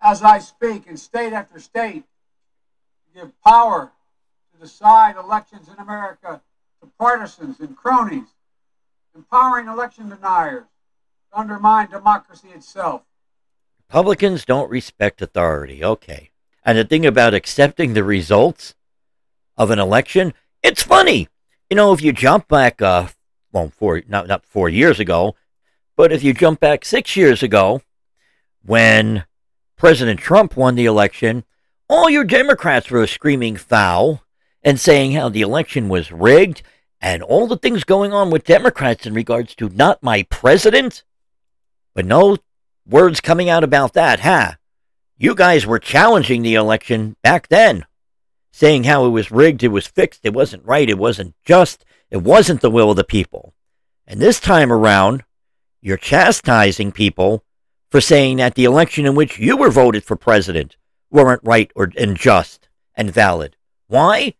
as 0.00 0.22
I 0.22 0.38
speak, 0.38 0.86
in 0.86 0.96
state 0.96 1.32
after 1.32 1.60
state, 1.60 2.04
to 2.04 3.20
give 3.20 3.32
power 3.42 3.92
to 4.52 4.60
decide 4.60 5.16
elections 5.16 5.68
in 5.68 5.74
America 5.74 6.40
to 6.80 6.88
partisans 6.98 7.60
and 7.60 7.76
cronies, 7.76 8.28
empowering 9.16 9.68
election 9.68 10.08
deniers 10.08 10.64
to 11.32 11.38
undermine 11.38 11.90
democracy 11.90 12.48
itself. 12.54 13.02
Republicans 13.88 14.44
don't 14.44 14.70
respect 14.70 15.22
authority. 15.22 15.84
Okay. 15.84 16.30
And 16.64 16.76
the 16.76 16.84
thing 16.84 17.06
about 17.06 17.34
accepting 17.34 17.94
the 17.94 18.04
results 18.04 18.74
of 19.56 19.70
an 19.70 19.78
election, 19.78 20.34
it's 20.62 20.82
funny. 20.82 21.28
You 21.70 21.76
know, 21.76 21.92
if 21.92 22.02
you 22.02 22.12
jump 22.12 22.48
back, 22.48 22.82
uh, 22.82 23.08
well, 23.52 23.70
four, 23.70 24.02
not, 24.08 24.26
not 24.26 24.44
four 24.44 24.68
years 24.68 25.00
ago, 25.00 25.34
but 25.96 26.12
if 26.12 26.22
you 26.22 26.34
jump 26.34 26.60
back 26.60 26.84
six 26.84 27.16
years 27.16 27.42
ago, 27.42 27.80
when 28.64 29.24
President 29.76 30.20
Trump 30.20 30.56
won 30.56 30.74
the 30.74 30.86
election, 30.86 31.44
all 31.88 32.10
your 32.10 32.24
Democrats 32.24 32.90
were 32.90 33.06
screaming 33.06 33.56
foul 33.56 34.22
and 34.62 34.80
saying 34.80 35.12
how 35.12 35.28
the 35.28 35.42
election 35.42 35.88
was 35.88 36.10
rigged 36.10 36.62
and 37.00 37.22
all 37.22 37.46
the 37.46 37.56
things 37.56 37.84
going 37.84 38.12
on 38.12 38.30
with 38.30 38.44
Democrats 38.44 39.06
in 39.06 39.14
regards 39.14 39.54
to 39.56 39.68
not 39.68 40.02
my 40.02 40.22
president. 40.24 41.04
But 41.94 42.06
no 42.06 42.38
words 42.86 43.20
coming 43.20 43.48
out 43.48 43.64
about 43.64 43.92
that, 43.94 44.20
huh? 44.20 44.52
You 45.18 45.34
guys 45.34 45.66
were 45.66 45.78
challenging 45.78 46.42
the 46.42 46.54
election 46.54 47.16
back 47.22 47.48
then, 47.48 47.86
saying 48.52 48.84
how 48.84 49.06
it 49.06 49.10
was 49.10 49.30
rigged, 49.30 49.62
it 49.62 49.68
was 49.68 49.86
fixed, 49.86 50.20
it 50.24 50.34
wasn't 50.34 50.64
right, 50.64 50.88
it 50.88 50.98
wasn't 50.98 51.34
just, 51.44 51.84
it 52.10 52.18
wasn't 52.18 52.60
the 52.60 52.70
will 52.70 52.90
of 52.90 52.96
the 52.96 53.04
people. 53.04 53.54
And 54.06 54.20
this 54.20 54.40
time 54.40 54.72
around, 54.72 55.24
you're 55.80 55.96
chastising 55.96 56.92
people 56.92 57.44
for 57.90 58.00
saying 58.00 58.38
that 58.38 58.54
the 58.54 58.64
election 58.64 59.06
in 59.06 59.14
which 59.14 59.38
you 59.38 59.56
were 59.56 59.70
voted 59.70 60.04
for 60.04 60.16
president 60.16 60.76
weren't 61.10 61.42
right 61.44 61.70
or 61.74 61.92
and 61.96 62.16
just 62.16 62.68
and 62.94 63.10
valid. 63.10 63.56
Why? 63.86 64.34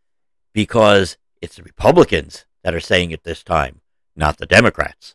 Because 0.52 1.16
it's 1.40 1.56
the 1.56 1.62
Republicans 1.62 2.45
that 2.66 2.74
are 2.74 2.80
saying 2.80 3.12
it 3.12 3.22
this 3.22 3.44
time, 3.44 3.80
not 4.16 4.38
the 4.38 4.44
Democrats. 4.44 5.14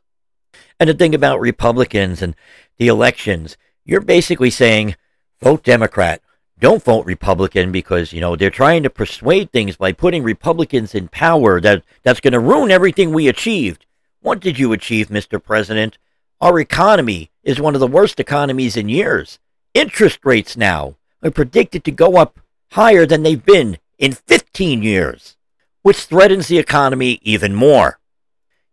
And 0.79 0.89
the 0.89 0.93
thing 0.93 1.13
about 1.13 1.41
Republicans 1.41 2.21
and 2.21 2.33
the 2.77 2.87
elections, 2.87 3.57
you're 3.83 3.99
basically 3.99 4.49
saying 4.49 4.95
vote 5.41 5.61
Democrat. 5.61 6.21
Don't 6.57 6.81
vote 6.81 7.05
Republican 7.05 7.73
because, 7.73 8.13
you 8.13 8.21
know, 8.21 8.37
they're 8.37 8.49
trying 8.49 8.83
to 8.83 8.89
persuade 8.89 9.51
things 9.51 9.75
by 9.75 9.91
putting 9.91 10.23
Republicans 10.23 10.95
in 10.95 11.09
power 11.09 11.59
that 11.59 11.83
that's 12.03 12.21
going 12.21 12.31
to 12.31 12.39
ruin 12.39 12.71
everything 12.71 13.11
we 13.11 13.27
achieved. 13.27 13.85
What 14.21 14.39
did 14.39 14.57
you 14.57 14.71
achieve, 14.71 15.09
Mr. 15.09 15.43
President? 15.43 15.97
Our 16.39 16.57
economy 16.57 17.31
is 17.43 17.59
one 17.59 17.75
of 17.75 17.81
the 17.81 17.85
worst 17.85 18.17
economies 18.17 18.77
in 18.77 18.87
years. 18.87 19.39
Interest 19.73 20.19
rates 20.23 20.55
now 20.55 20.95
are 21.21 21.31
predicted 21.31 21.83
to 21.83 21.91
go 21.91 22.15
up 22.15 22.39
higher 22.71 23.05
than 23.05 23.23
they've 23.23 23.43
been 23.43 23.77
in 23.99 24.13
15 24.13 24.83
years, 24.83 25.35
which 25.81 26.05
threatens 26.05 26.47
the 26.47 26.59
economy 26.59 27.19
even 27.21 27.53
more. 27.53 27.99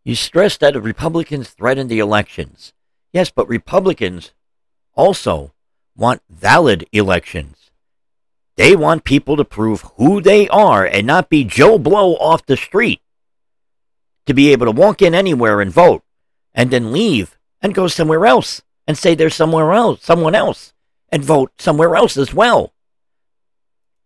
You 0.04 0.14
stress 0.14 0.56
that 0.58 0.80
Republicans 0.80 1.50
threaten 1.50 1.88
the 1.88 1.98
elections. 1.98 2.72
Yes, 3.12 3.30
but 3.30 3.48
Republicans 3.48 4.32
also 4.94 5.52
want 5.96 6.22
valid 6.28 6.86
elections. 6.92 7.70
They 8.56 8.74
want 8.74 9.04
people 9.04 9.36
to 9.36 9.44
prove 9.44 9.82
who 9.96 10.20
they 10.20 10.48
are 10.48 10.84
and 10.84 11.06
not 11.06 11.28
be 11.28 11.44
Joe 11.44 11.78
Blow 11.78 12.14
off 12.14 12.46
the 12.46 12.56
street. 12.56 13.00
To 14.26 14.34
be 14.34 14.50
able 14.52 14.66
to 14.66 14.72
walk 14.72 15.00
in 15.00 15.14
anywhere 15.14 15.60
and 15.60 15.70
vote 15.70 16.02
and 16.52 16.70
then 16.70 16.92
leave 16.92 17.38
and 17.62 17.74
go 17.74 17.86
somewhere 17.86 18.26
else 18.26 18.62
and 18.86 18.98
say 18.98 19.14
there's 19.14 19.34
somewhere 19.34 19.72
else, 19.72 20.02
someone 20.02 20.34
else 20.34 20.72
and 21.10 21.24
vote 21.24 21.52
somewhere 21.58 21.96
else 21.96 22.16
as 22.16 22.34
well. 22.34 22.72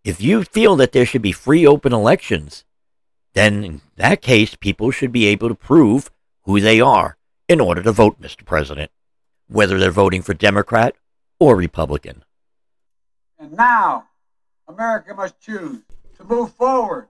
If 0.04 0.20
you 0.20 0.44
feel 0.44 0.76
that 0.76 0.92
there 0.92 1.06
should 1.06 1.22
be 1.22 1.32
free 1.32 1.66
open 1.66 1.92
elections, 1.92 2.64
then 3.34 3.64
in 3.64 3.80
that 3.96 4.22
case 4.22 4.54
people 4.54 4.90
should 4.90 5.12
be 5.12 5.26
able 5.26 5.48
to 5.48 5.54
prove 5.54 6.10
who 6.44 6.60
they 6.60 6.80
are 6.80 7.16
in 7.48 7.60
order 7.60 7.82
to 7.82 7.92
vote, 7.92 8.20
Mr. 8.20 8.44
President, 8.44 8.90
whether 9.48 9.78
they're 9.78 9.90
voting 9.90 10.22
for 10.22 10.34
Democrat 10.34 10.94
or 11.38 11.56
Republican. 11.56 12.24
And 13.38 13.52
now, 13.52 14.04
America 14.68 15.14
must 15.14 15.40
choose 15.40 15.80
to 16.16 16.24
move 16.24 16.52
forward 16.54 17.08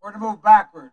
or 0.00 0.12
to 0.12 0.18
move 0.18 0.42
backwards. 0.42 0.92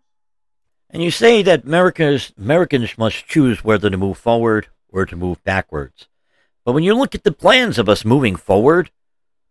And 0.89 1.03
you 1.03 1.11
say 1.11 1.41
that 1.43 1.65
America's, 1.65 2.31
Americans 2.37 2.97
must 2.97 3.27
choose 3.27 3.63
whether 3.63 3.89
to 3.89 3.97
move 3.97 4.17
forward 4.17 4.67
or 4.89 5.05
to 5.05 5.15
move 5.15 5.43
backwards. 5.43 6.07
But 6.63 6.71
when 6.71 6.83
you 6.83 6.95
look 6.95 7.13
at 7.13 7.23
the 7.23 7.31
plans 7.31 7.77
of 7.77 7.87
us 7.87 8.03
moving 8.03 8.35
forward, 8.35 8.89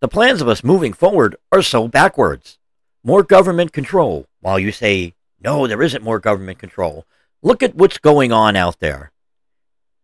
the 0.00 0.08
plans 0.08 0.40
of 0.40 0.48
us 0.48 0.64
moving 0.64 0.92
forward 0.92 1.36
are 1.52 1.62
so 1.62 1.86
backwards. 1.86 2.58
More 3.04 3.22
government 3.22 3.72
control, 3.72 4.26
while 4.44 4.58
you 4.58 4.70
say, 4.70 5.14
no, 5.40 5.66
there 5.66 5.80
isn't 5.80 6.04
more 6.04 6.18
government 6.20 6.58
control. 6.58 7.06
Look 7.42 7.62
at 7.62 7.74
what's 7.74 7.96
going 7.96 8.30
on 8.30 8.56
out 8.56 8.78
there. 8.78 9.10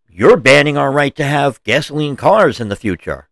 You're 0.09 0.39
banning 0.39 0.79
our 0.79 0.91
right 0.91 1.15
to 1.17 1.25
have 1.25 1.63
gasoline 1.63 2.17
cars 2.17 2.59
in 2.59 2.71
the 2.71 2.75
future. 2.75 3.29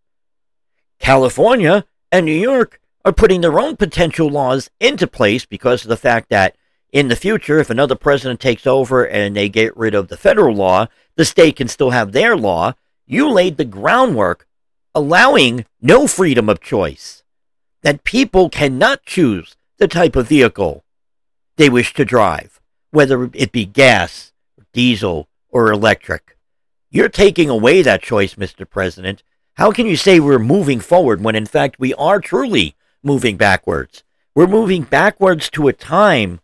California 0.98 1.86
and 2.12 2.26
New 2.26 2.38
York 2.38 2.78
are 3.06 3.12
putting 3.14 3.40
their 3.40 3.58
own 3.58 3.76
potential 3.78 4.28
laws 4.28 4.68
into 4.80 5.06
place 5.06 5.46
because 5.46 5.82
of 5.82 5.88
the 5.88 5.96
fact 5.96 6.28
that 6.28 6.54
in 6.92 7.08
the 7.08 7.16
future, 7.16 7.58
if 7.58 7.70
another 7.70 7.94
president 7.94 8.38
takes 8.38 8.66
over 8.66 9.06
and 9.06 9.34
they 9.34 9.48
get 9.48 9.74
rid 9.78 9.94
of 9.94 10.08
the 10.08 10.16
federal 10.18 10.54
law, 10.54 10.88
the 11.16 11.24
state 11.24 11.56
can 11.56 11.68
still 11.68 11.90
have 11.90 12.12
their 12.12 12.36
law. 12.36 12.74
You 13.06 13.30
laid 13.30 13.56
the 13.56 13.64
groundwork 13.64 14.46
allowing 14.94 15.64
no 15.80 16.06
freedom 16.06 16.50
of 16.50 16.60
choice, 16.60 17.22
that 17.80 18.04
people 18.04 18.50
cannot 18.50 19.06
choose 19.06 19.56
the 19.78 19.88
type 19.88 20.14
of 20.14 20.28
vehicle 20.28 20.84
they 21.58 21.68
wish 21.68 21.92
to 21.94 22.04
drive, 22.04 22.60
whether 22.92 23.28
it 23.34 23.52
be 23.52 23.66
gas, 23.66 24.32
diesel, 24.72 25.28
or 25.50 25.70
electric. 25.70 26.38
You're 26.88 27.08
taking 27.08 27.50
away 27.50 27.82
that 27.82 28.00
choice, 28.00 28.36
Mr. 28.36 28.68
President. 28.68 29.24
How 29.54 29.72
can 29.72 29.86
you 29.86 29.96
say 29.96 30.20
we're 30.20 30.38
moving 30.38 30.78
forward 30.78 31.20
when 31.20 31.34
in 31.34 31.46
fact 31.46 31.80
we 31.80 31.92
are 31.94 32.20
truly 32.20 32.76
moving 33.02 33.36
backwards? 33.36 34.04
We're 34.36 34.46
moving 34.46 34.84
backwards 34.84 35.50
to 35.50 35.66
a 35.66 35.72
time 35.72 36.40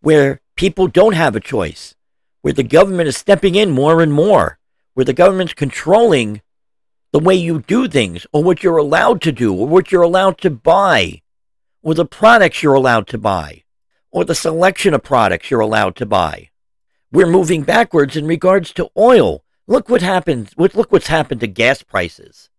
where 0.00 0.42
people 0.54 0.86
don't 0.86 1.14
have 1.14 1.34
a 1.34 1.40
choice, 1.40 1.94
where 2.42 2.52
the 2.52 2.62
government 2.62 3.08
is 3.08 3.16
stepping 3.16 3.54
in 3.54 3.70
more 3.70 4.02
and 4.02 4.12
more, 4.12 4.58
where 4.92 5.04
the 5.04 5.14
government's 5.14 5.54
controlling 5.54 6.42
the 7.12 7.18
way 7.18 7.34
you 7.34 7.60
do 7.60 7.88
things, 7.88 8.26
or 8.32 8.42
what 8.42 8.62
you're 8.62 8.76
allowed 8.76 9.22
to 9.22 9.32
do, 9.32 9.54
or 9.54 9.66
what 9.66 9.90
you're 9.90 10.02
allowed 10.02 10.36
to 10.38 10.50
buy, 10.50 11.22
or 11.82 11.94
the 11.94 12.04
products 12.04 12.62
you're 12.62 12.74
allowed 12.74 13.06
to 13.06 13.18
buy, 13.18 13.62
or 14.12 14.24
the 14.24 14.34
selection 14.34 14.94
of 14.94 15.02
products 15.02 15.50
you're 15.50 15.60
allowed 15.60 15.96
to 15.96 16.06
buy. 16.06 16.50
We're 17.10 17.26
moving 17.26 17.62
backwards 17.62 18.16
in 18.16 18.26
regards 18.26 18.72
to 18.74 18.90
oil. 18.96 19.44
Look 19.66 19.88
what 19.88 20.02
happened. 20.02 20.50
Look 20.56 20.92
what's 20.92 21.08
happened 21.08 21.40
to 21.40 21.46
gas 21.46 21.82
prices. 21.82 22.50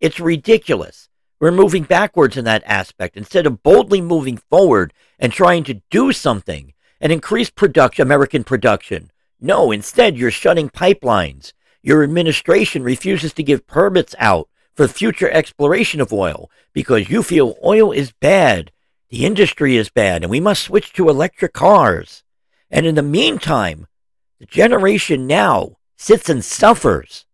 It's 0.00 0.20
ridiculous. 0.20 1.08
We're 1.40 1.50
moving 1.50 1.82
backwards 1.82 2.36
in 2.36 2.44
that 2.46 2.62
aspect 2.64 3.16
instead 3.16 3.46
of 3.46 3.62
boldly 3.62 4.00
moving 4.00 4.38
forward 4.38 4.92
and 5.18 5.32
trying 5.32 5.64
to 5.64 5.82
do 5.90 6.12
something 6.12 6.72
and 7.00 7.12
increase 7.12 7.50
production, 7.50 8.02
American 8.02 8.44
production. 8.44 9.10
No, 9.40 9.70
instead, 9.70 10.16
you're 10.16 10.30
shutting 10.30 10.70
pipelines. 10.70 11.52
Your 11.82 12.02
administration 12.02 12.82
refuses 12.82 13.32
to 13.34 13.42
give 13.42 13.66
permits 13.66 14.14
out 14.18 14.48
for 14.74 14.88
future 14.88 15.30
exploration 15.30 16.00
of 16.00 16.12
oil 16.12 16.50
because 16.72 17.10
you 17.10 17.22
feel 17.22 17.56
oil 17.64 17.92
is 17.92 18.12
bad, 18.20 18.72
the 19.14 19.24
industry 19.24 19.76
is 19.76 19.90
bad, 19.90 20.24
and 20.24 20.30
we 20.30 20.40
must 20.40 20.64
switch 20.64 20.92
to 20.92 21.08
electric 21.08 21.52
cars. 21.52 22.24
And 22.68 22.84
in 22.84 22.96
the 22.96 23.02
meantime, 23.02 23.86
the 24.40 24.44
generation 24.44 25.28
now 25.28 25.76
sits 25.96 26.28
and 26.28 26.44
suffers, 26.44 27.24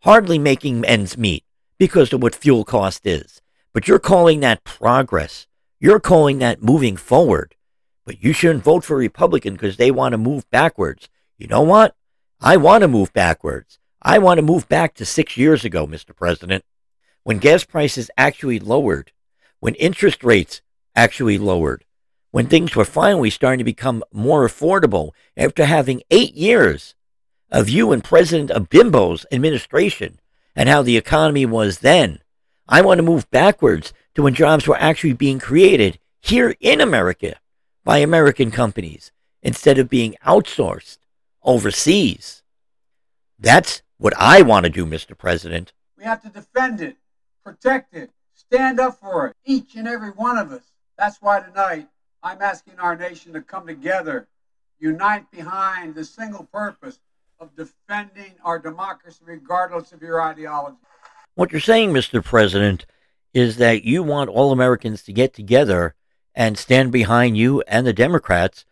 hardly 0.00 0.40
making 0.40 0.84
ends 0.84 1.16
meet 1.16 1.44
because 1.78 2.12
of 2.12 2.20
what 2.20 2.34
fuel 2.34 2.64
cost 2.64 3.06
is. 3.06 3.40
But 3.72 3.86
you're 3.86 4.00
calling 4.00 4.40
that 4.40 4.64
progress. 4.64 5.46
You're 5.78 6.00
calling 6.00 6.40
that 6.40 6.64
moving 6.64 6.96
forward. 6.96 7.54
But 8.04 8.24
you 8.24 8.32
shouldn't 8.32 8.64
vote 8.64 8.82
for 8.82 8.96
Republican 8.96 9.52
because 9.52 9.76
they 9.76 9.92
want 9.92 10.14
to 10.14 10.18
move 10.18 10.50
backwards. 10.50 11.08
You 11.38 11.46
know 11.46 11.62
what? 11.62 11.94
I 12.40 12.56
want 12.56 12.82
to 12.82 12.88
move 12.88 13.12
backwards. 13.12 13.78
I 14.02 14.18
want 14.18 14.38
to 14.38 14.42
move 14.42 14.68
back 14.68 14.94
to 14.94 15.06
six 15.06 15.36
years 15.36 15.64
ago, 15.64 15.86
Mr. 15.86 16.12
President, 16.12 16.64
when 17.22 17.38
gas 17.38 17.62
prices 17.62 18.10
actually 18.16 18.58
lowered, 18.58 19.12
when 19.60 19.76
interest 19.76 20.24
rates 20.24 20.60
actually 20.94 21.38
lowered, 21.38 21.84
when 22.30 22.46
things 22.46 22.74
were 22.74 22.84
finally 22.84 23.30
starting 23.30 23.58
to 23.58 23.64
become 23.64 24.02
more 24.12 24.46
affordable 24.46 25.10
after 25.36 25.64
having 25.64 26.02
eight 26.10 26.34
years 26.34 26.94
of 27.50 27.68
you 27.68 27.92
and 27.92 28.04
President 28.04 28.50
Abimbo's 28.50 29.26
administration 29.32 30.20
and 30.54 30.68
how 30.68 30.82
the 30.82 30.96
economy 30.96 31.46
was 31.46 31.78
then. 31.78 32.20
I 32.68 32.82
want 32.82 32.98
to 32.98 33.02
move 33.02 33.30
backwards 33.30 33.92
to 34.14 34.22
when 34.22 34.34
jobs 34.34 34.66
were 34.66 34.76
actually 34.78 35.14
being 35.14 35.38
created 35.38 35.98
here 36.20 36.54
in 36.60 36.80
America 36.80 37.36
by 37.84 37.98
American 37.98 38.50
companies 38.50 39.10
instead 39.42 39.78
of 39.78 39.88
being 39.88 40.14
outsourced 40.24 40.98
overseas. 41.42 42.42
That's 43.38 43.82
what 43.96 44.14
I 44.16 44.42
want 44.42 44.64
to 44.64 44.70
do, 44.70 44.86
Mr. 44.86 45.16
President. 45.16 45.72
We 45.96 46.04
have 46.04 46.22
to 46.22 46.28
defend 46.28 46.80
it, 46.80 46.96
protect 47.44 47.94
it, 47.94 48.10
stand 48.34 48.78
up 48.78 49.00
for 49.00 49.28
it, 49.28 49.36
each 49.44 49.74
and 49.74 49.88
every 49.88 50.10
one 50.10 50.38
of 50.38 50.52
us. 50.52 50.62
That's 51.00 51.16
why 51.22 51.40
tonight 51.40 51.88
I'm 52.22 52.42
asking 52.42 52.74
our 52.78 52.94
nation 52.94 53.32
to 53.32 53.40
come 53.40 53.66
together, 53.66 54.28
unite 54.78 55.30
behind 55.30 55.94
the 55.94 56.04
single 56.04 56.44
purpose 56.52 56.98
of 57.38 57.56
defending 57.56 58.34
our 58.44 58.58
democracy 58.58 59.20
regardless 59.24 59.92
of 59.92 60.02
your 60.02 60.20
ideology. 60.20 60.76
What 61.36 61.52
you're 61.52 61.60
saying, 61.62 61.94
Mr. 61.94 62.22
President, 62.22 62.84
is 63.32 63.56
that 63.56 63.82
you 63.82 64.02
want 64.02 64.28
all 64.28 64.52
Americans 64.52 65.02
to 65.04 65.12
get 65.14 65.32
together 65.32 65.94
and 66.34 66.58
stand 66.58 66.92
behind 66.92 67.38
you 67.38 67.62
and 67.62 67.86
the 67.86 67.94
Democrats 67.94 68.66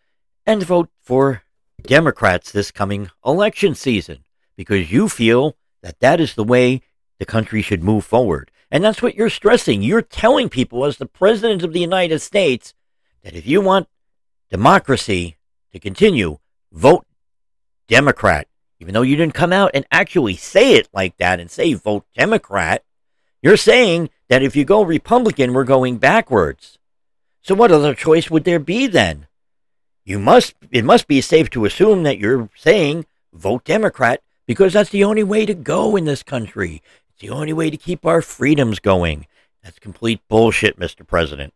and 0.45 0.61
vote 0.61 0.89
for 1.01 1.41
Democrats 1.81 2.51
this 2.51 2.69
coming 2.69 3.09
election 3.25 3.73
season 3.73 4.23
because 4.55 4.91
you 4.91 5.09
feel 5.09 5.55
that 5.81 5.99
that 5.99 6.19
is 6.19 6.35
the 6.35 6.43
way 6.43 6.83
the 7.17 7.25
country 7.25 7.63
should 7.63 7.83
move 7.83 8.05
forward. 8.05 8.51
And 8.71 8.83
that's 8.83 9.01
what 9.01 9.15
you're 9.15 9.29
stressing. 9.29 9.81
You're 9.81 10.01
telling 10.01 10.49
people, 10.49 10.85
as 10.85 10.97
the 10.97 11.05
President 11.05 11.63
of 11.63 11.73
the 11.73 11.79
United 11.79 12.19
States, 12.19 12.73
that 13.23 13.35
if 13.35 13.47
you 13.47 13.61
want 13.61 13.87
democracy 14.49 15.37
to 15.71 15.79
continue, 15.79 16.37
vote 16.71 17.05
Democrat. 17.87 18.47
Even 18.79 18.93
though 18.93 19.01
you 19.01 19.15
didn't 19.15 19.33
come 19.33 19.51
out 19.51 19.71
and 19.73 19.85
actually 19.91 20.35
say 20.35 20.73
it 20.73 20.87
like 20.93 21.17
that 21.17 21.39
and 21.39 21.51
say 21.51 21.73
vote 21.73 22.05
Democrat, 22.15 22.83
you're 23.41 23.57
saying 23.57 24.09
that 24.29 24.43
if 24.43 24.55
you 24.55 24.63
go 24.63 24.83
Republican, 24.83 25.53
we're 25.53 25.63
going 25.63 25.97
backwards. 25.97 26.77
So 27.41 27.55
what 27.55 27.71
other 27.71 27.93
choice 27.93 28.29
would 28.29 28.43
there 28.43 28.59
be 28.59 28.87
then? 28.87 29.27
You 30.05 30.19
must 30.19 30.55
it 30.71 30.85
must 30.85 31.07
be 31.07 31.21
safe 31.21 31.49
to 31.51 31.65
assume 31.65 32.03
that 32.03 32.19
you're 32.19 32.49
saying 32.55 33.05
vote 33.33 33.63
Democrat 33.65 34.21
because 34.45 34.73
that's 34.73 34.89
the 34.89 35.03
only 35.03 35.23
way 35.23 35.45
to 35.45 35.53
go 35.53 35.95
in 35.95 36.05
this 36.05 36.23
country. 36.23 36.81
It's 37.19 37.27
the 37.27 37.35
only 37.35 37.51
way 37.51 37.69
to 37.69 37.75
keep 37.75 38.05
our 38.05 38.21
freedoms 38.21 38.79
going. 38.79 39.27
That's 39.61 39.77
complete 39.77 40.21
bullshit, 40.29 40.79
Mr. 40.79 41.05
President. 41.05 41.53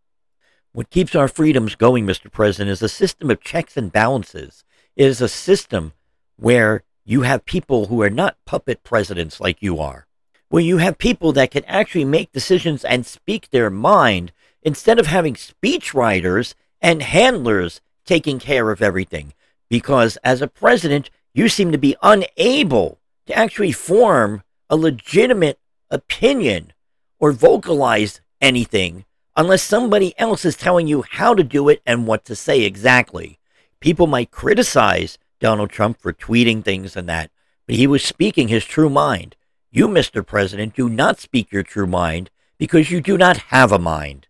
What 0.73 0.89
keeps 0.89 1.15
our 1.15 1.29
freedoms 1.29 1.75
going, 1.75 2.05
Mr. 2.05 2.29
President, 2.29 2.69
is 2.69 2.81
a 2.81 2.89
system 2.89 3.31
of 3.31 3.39
checks 3.39 3.77
and 3.77 3.89
balances. 3.89 4.65
It 4.97 5.05
is 5.05 5.21
a 5.21 5.29
system 5.29 5.93
where 6.35 6.83
you 7.05 7.21
have 7.21 7.45
people 7.45 7.85
who 7.85 8.01
are 8.01 8.09
not 8.09 8.35
puppet 8.45 8.83
presidents 8.83 9.39
like 9.39 9.61
you 9.61 9.79
are, 9.79 10.05
where 10.49 10.61
you 10.61 10.79
have 10.79 10.97
people 10.97 11.31
that 11.31 11.51
can 11.51 11.63
actually 11.63 12.03
make 12.03 12.33
decisions 12.33 12.83
and 12.83 13.05
speak 13.05 13.49
their 13.51 13.69
mind 13.69 14.33
instead 14.63 14.99
of 14.99 15.07
having 15.07 15.35
speechwriters 15.35 16.55
and 16.81 17.01
handlers 17.01 17.79
taking 18.05 18.37
care 18.37 18.69
of 18.69 18.81
everything. 18.81 19.33
Because 19.69 20.17
as 20.25 20.41
a 20.41 20.47
president, 20.49 21.09
you 21.33 21.47
seem 21.47 21.71
to 21.71 21.77
be 21.77 21.95
unable 22.03 22.99
to 23.27 23.33
actually 23.33 23.71
form 23.71 24.43
a 24.73 24.75
legitimate 24.75 25.59
opinion 25.91 26.73
or 27.19 27.31
vocalize 27.31 28.21
anything 28.41 29.05
unless 29.35 29.61
somebody 29.61 30.17
else 30.17 30.45
is 30.45 30.55
telling 30.55 30.87
you 30.87 31.03
how 31.11 31.35
to 31.35 31.43
do 31.43 31.69
it 31.69 31.79
and 31.85 32.07
what 32.07 32.25
to 32.25 32.35
say 32.35 32.61
exactly. 32.61 33.37
People 33.79 34.07
might 34.07 34.31
criticize 34.31 35.19
Donald 35.39 35.69
Trump 35.69 36.01
for 36.01 36.11
tweeting 36.11 36.63
things 36.63 36.95
and 36.95 37.07
that, 37.07 37.29
but 37.67 37.75
he 37.75 37.85
was 37.85 38.03
speaking 38.03 38.47
his 38.47 38.65
true 38.65 38.89
mind. 38.89 39.35
You, 39.69 39.87
Mr. 39.87 40.25
President, 40.25 40.73
do 40.73 40.89
not 40.89 41.19
speak 41.19 41.51
your 41.51 41.61
true 41.61 41.85
mind 41.85 42.31
because 42.57 42.89
you 42.89 42.99
do 42.99 43.15
not 43.15 43.37
have 43.53 43.71
a 43.71 43.77
mind. 43.77 44.25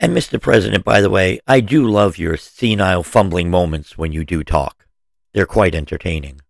And, 0.00 0.16
Mr. 0.16 0.40
President, 0.40 0.84
by 0.84 1.02
the 1.02 1.10
way, 1.10 1.38
I 1.46 1.60
do 1.60 1.86
love 1.86 2.16
your 2.16 2.38
senile 2.38 3.02
fumbling 3.02 3.50
moments 3.50 3.98
when 3.98 4.10
you 4.10 4.24
do 4.24 4.42
talk. 4.42 4.86
They're 5.34 5.44
quite 5.44 5.74
entertaining. 5.74 6.40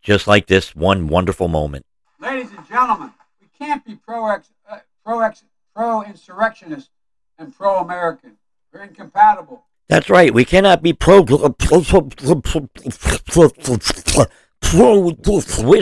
Just 0.00 0.26
like 0.26 0.46
this 0.46 0.74
one 0.74 1.08
wonderful 1.08 1.48
moment. 1.48 1.84
Ladies 2.22 2.50
and 2.56 2.66
gentlemen, 2.68 3.10
we 3.40 3.48
can't 3.58 3.84
be 3.84 3.96
pro 3.96 4.26
uh, 4.26 4.38
pro 5.04 5.28
pro 5.74 6.04
insurrectionist 6.04 6.90
and 7.36 7.52
pro 7.52 7.78
American. 7.78 8.36
We're 8.72 8.84
incompatible. 8.84 9.64
That's 9.88 10.08
right. 10.08 10.32
We 10.32 10.44
cannot 10.44 10.82
be 10.82 10.92
pro. 10.92 11.22
Where's 11.22 11.90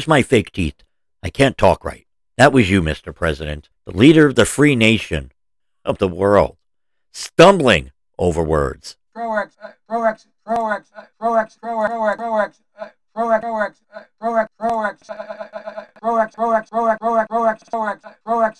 my 0.09 0.22
fake 0.22 0.53
teeth? 0.53 0.83
I 1.22 1.29
can't 1.29 1.59
talk 1.59 1.85
right. 1.85 2.07
That 2.38 2.55
was 2.55 2.70
you, 2.70 2.81
Mr. 2.81 3.14
President, 3.14 3.68
the 3.85 3.94
leader 3.94 4.26
of 4.26 4.35
the 4.35 4.46
free 4.46 4.74
nation 4.74 5.33
of 5.85 5.98
the 5.98 6.09
world 6.09 6.57
stumbling 7.12 7.90
over 8.18 8.42
words. 8.42 8.96
Pro 9.14 9.37
X, 9.37 9.59
Pro 9.87 10.05
X, 10.05 10.26
Pro 10.46 10.72
X, 10.72 10.90
Pro 11.18 11.35
X, 11.35 11.59
Pro 11.61 11.83
X, 11.83 11.90
Pro 11.90 12.07
X, 12.07 12.16
Pro 12.16 12.38
X. 12.38 12.62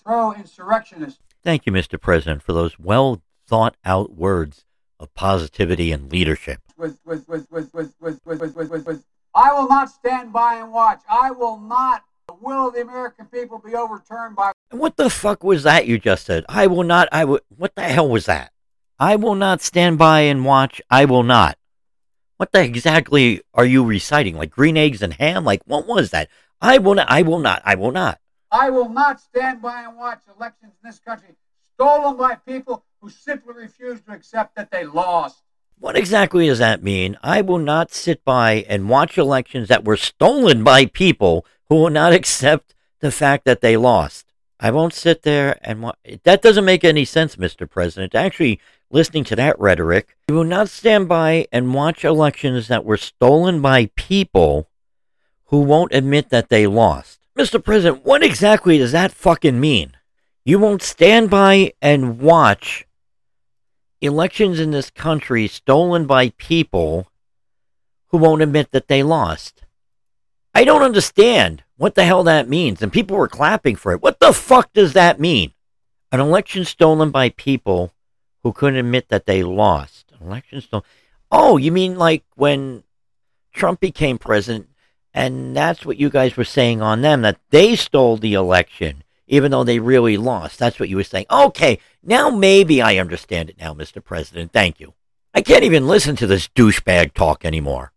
Pro 0.05 0.33
insurrectionist. 0.33 1.19
Thank 1.43 1.67
you, 1.67 1.73
Mr. 1.73 2.01
President, 2.01 2.43
for 2.43 2.53
those 2.53 2.79
well 2.79 3.23
thought 3.47 3.77
out 3.85 4.15
words 4.15 4.65
of 4.99 5.15
positivity 5.15 5.93
and 5.93 6.11
leadership. 6.11 6.61
With, 6.77 6.99
with, 7.05 7.29
with, 7.29 7.51
with, 7.51 7.73
with, 7.73 7.93
with, 8.01 8.21
with, 8.25 8.41
with, 8.41 8.71
with, 8.71 8.87
with. 8.87 9.05
I 9.35 9.53
will 9.53 9.69
not 9.69 9.89
stand 9.91 10.33
by 10.33 10.57
and 10.57 10.73
watch. 10.73 11.01
I 11.09 11.31
will 11.31 11.59
not 11.59 12.03
the 12.29 12.35
will 12.41 12.69
of 12.69 12.75
the 12.75 12.83
American 12.83 13.27
people 13.27 13.59
be 13.59 13.75
overturned 13.75 14.37
by. 14.37 14.53
What 14.71 14.97
the 14.97 15.11
fuck 15.11 15.43
was 15.43 15.63
that 15.65 15.87
you 15.87 15.99
just 15.99 16.27
said? 16.27 16.45
I 16.49 16.67
will 16.67 16.85
not. 16.85 17.09
I 17.11 17.25
will. 17.25 17.41
What 17.57 17.75
the 17.75 17.83
hell 17.83 18.09
was 18.09 18.27
that? 18.27 18.53
I 18.99 19.17
will 19.17 19.35
not 19.35 19.63
stand 19.63 19.99
by 19.99 20.21
and 20.21 20.45
watch. 20.45 20.81
I 20.91 21.07
will 21.07 21.23
not. 21.23 21.57
What 22.41 22.53
the 22.53 22.63
exactly 22.63 23.43
are 23.53 23.67
you 23.67 23.85
reciting? 23.85 24.39
Like 24.39 24.51
green 24.51 24.79
eggs 24.79 25.03
and 25.03 25.13
ham? 25.13 25.45
Like 25.45 25.61
what 25.67 25.87
was 25.87 26.11
that? 26.13 26.31
I 26.59 26.79
will 26.79 26.95
not. 26.95 27.11
I 27.11 27.21
will 27.21 27.39
not. 27.39 27.61
I 27.67 27.75
will 27.75 27.93
not. 27.93 28.19
I 28.51 28.71
will 28.71 28.89
not 28.89 29.21
stand 29.21 29.61
by 29.61 29.83
and 29.83 29.99
watch 29.99 30.23
elections 30.35 30.73
in 30.83 30.89
this 30.89 30.99
country 31.01 31.37
stolen 31.75 32.17
by 32.17 32.37
people 32.37 32.87
who 33.03 33.11
simply 33.11 33.53
refuse 33.53 34.01
to 34.01 34.13
accept 34.13 34.57
that 34.57 34.71
they 34.71 34.87
lost. 34.87 35.43
What 35.79 35.99
exactly 35.99 36.47
does 36.47 36.61
that 36.61 36.83
mean? 36.83 37.19
I 37.23 37.43
will 37.43 37.59
not 37.59 37.93
sit 37.93 38.25
by 38.25 38.65
and 38.71 38.89
watch 38.89 39.19
elections 39.19 39.69
that 39.69 39.85
were 39.85 39.99
stolen 39.99 40.65
by 40.65 40.87
people 40.87 41.45
who 41.69 41.75
will 41.75 41.91
not 41.91 42.13
accept 42.21 42.75
the 43.01 43.11
fact 43.13 43.45
that 43.45 43.61
they 43.61 43.77
lost. 43.77 44.33
I 44.59 44.71
won't 44.71 44.95
sit 44.95 45.25
there 45.25 45.59
and 45.61 45.83
wa- 45.83 45.93
that 46.23 46.41
doesn't 46.41 46.65
make 46.65 46.85
any 46.85 47.05
sense, 47.05 47.37
Mr. 47.37 47.69
President. 47.69 48.15
Actually, 48.15 48.61
listening 48.91 49.25
to 49.25 49.37
that 49.37 49.59
rhetoric, 49.59 50.17
you 50.29 50.35
will 50.35 50.45
not 50.45 50.69
stand 50.69 51.09
by 51.09 51.47
and 51.53 51.75
watch 51.75 52.05
elections 52.05 52.69
that 52.69 52.85
were 52.85 52.97
stolen 52.97 53.61
by 53.61 53.87
people 53.95 54.69
who 55.47 55.61
won't 55.61 55.95
admit 55.95 56.31
that 56.31 56.49
they 56.49 56.67
lost. 56.67 57.21
Mr. 57.39 57.63
President, 57.63 58.05
what 58.05 58.23
exactly 58.23 58.79
does 58.79 58.93
that 58.93 59.13
fucking 59.13 59.59
mean? 59.59 59.97
You 60.45 60.59
won't 60.59 60.83
stand 60.83 61.31
by 61.31 61.73
and 61.81 62.19
watch 62.19 62.87
elections 64.01 64.59
in 64.59 64.71
this 64.71 64.91
country 64.91 65.47
stolen 65.47 66.07
by 66.07 66.31
people 66.31 67.07
who 68.09 68.19
won't 68.19 68.43
admit 68.43 68.73
that 68.73 68.89
they 68.89 69.03
lost. 69.03 69.63
I 70.55 70.65
don't 70.65 70.83
understand 70.83 71.63
what 71.77 71.95
the 71.95 72.05
hell 72.05 72.25
that 72.25 72.49
means. 72.49 72.83
And 72.83 72.93
people 72.93 73.17
were 73.17 73.29
clapping 73.29 73.77
for 73.77 73.93
it. 73.93 74.03
What 74.03 74.19
the 74.19 74.33
fuck 74.33 74.73
does 74.73 74.95
that 74.95 75.21
mean? 75.21 75.53
An 76.11 76.19
election 76.21 76.65
stolen 76.65 77.11
by 77.11 77.29
people 77.31 77.93
who 78.43 78.53
couldn't 78.53 78.79
admit 78.79 79.09
that 79.09 79.27
they 79.27 79.43
lost. 79.43 80.13
Elections 80.21 80.29
election 80.29 80.61
stolen. 80.61 80.85
Oh, 81.31 81.57
you 81.57 81.73
mean 81.73 81.97
like 81.97 82.25
when 82.35 82.83
Trump 83.53 83.81
became 83.81 84.19
president, 84.19 84.69
and 85.13 85.57
that's 85.57 85.85
what 85.85 85.97
you 85.97 86.11
guys 86.11 86.37
were 86.37 86.45
saying 86.45 86.83
on 86.83 87.03
them, 87.03 87.23
that 87.23 87.41
they 87.51 87.77
stole 87.77 88.17
the 88.17 88.35
election, 88.35 89.03
even 89.27 89.51
though 89.51 89.65
they 89.65 89.79
really 89.79 90.17
lost. 90.17 90.59
That's 90.59 90.79
what 90.79 90.89
you 90.89 90.97
were 90.97 91.05
saying. 91.05 91.27
Okay, 91.31 91.79
now 92.03 92.31
maybe 92.31 92.81
I 92.81 92.99
understand 92.99 93.51
it 93.51 93.59
now, 93.59 93.75
Mr. 93.75 94.03
President. 94.03 94.53
Thank 94.53 94.81
you. 94.81 94.95
I 95.35 95.43
can't 95.43 95.65
even 95.65 95.87
listen 95.87 96.17
to 96.17 96.27
this 96.27 96.49
douchebag 96.49 97.15
talk 97.15 97.45
anymore. 97.45 97.93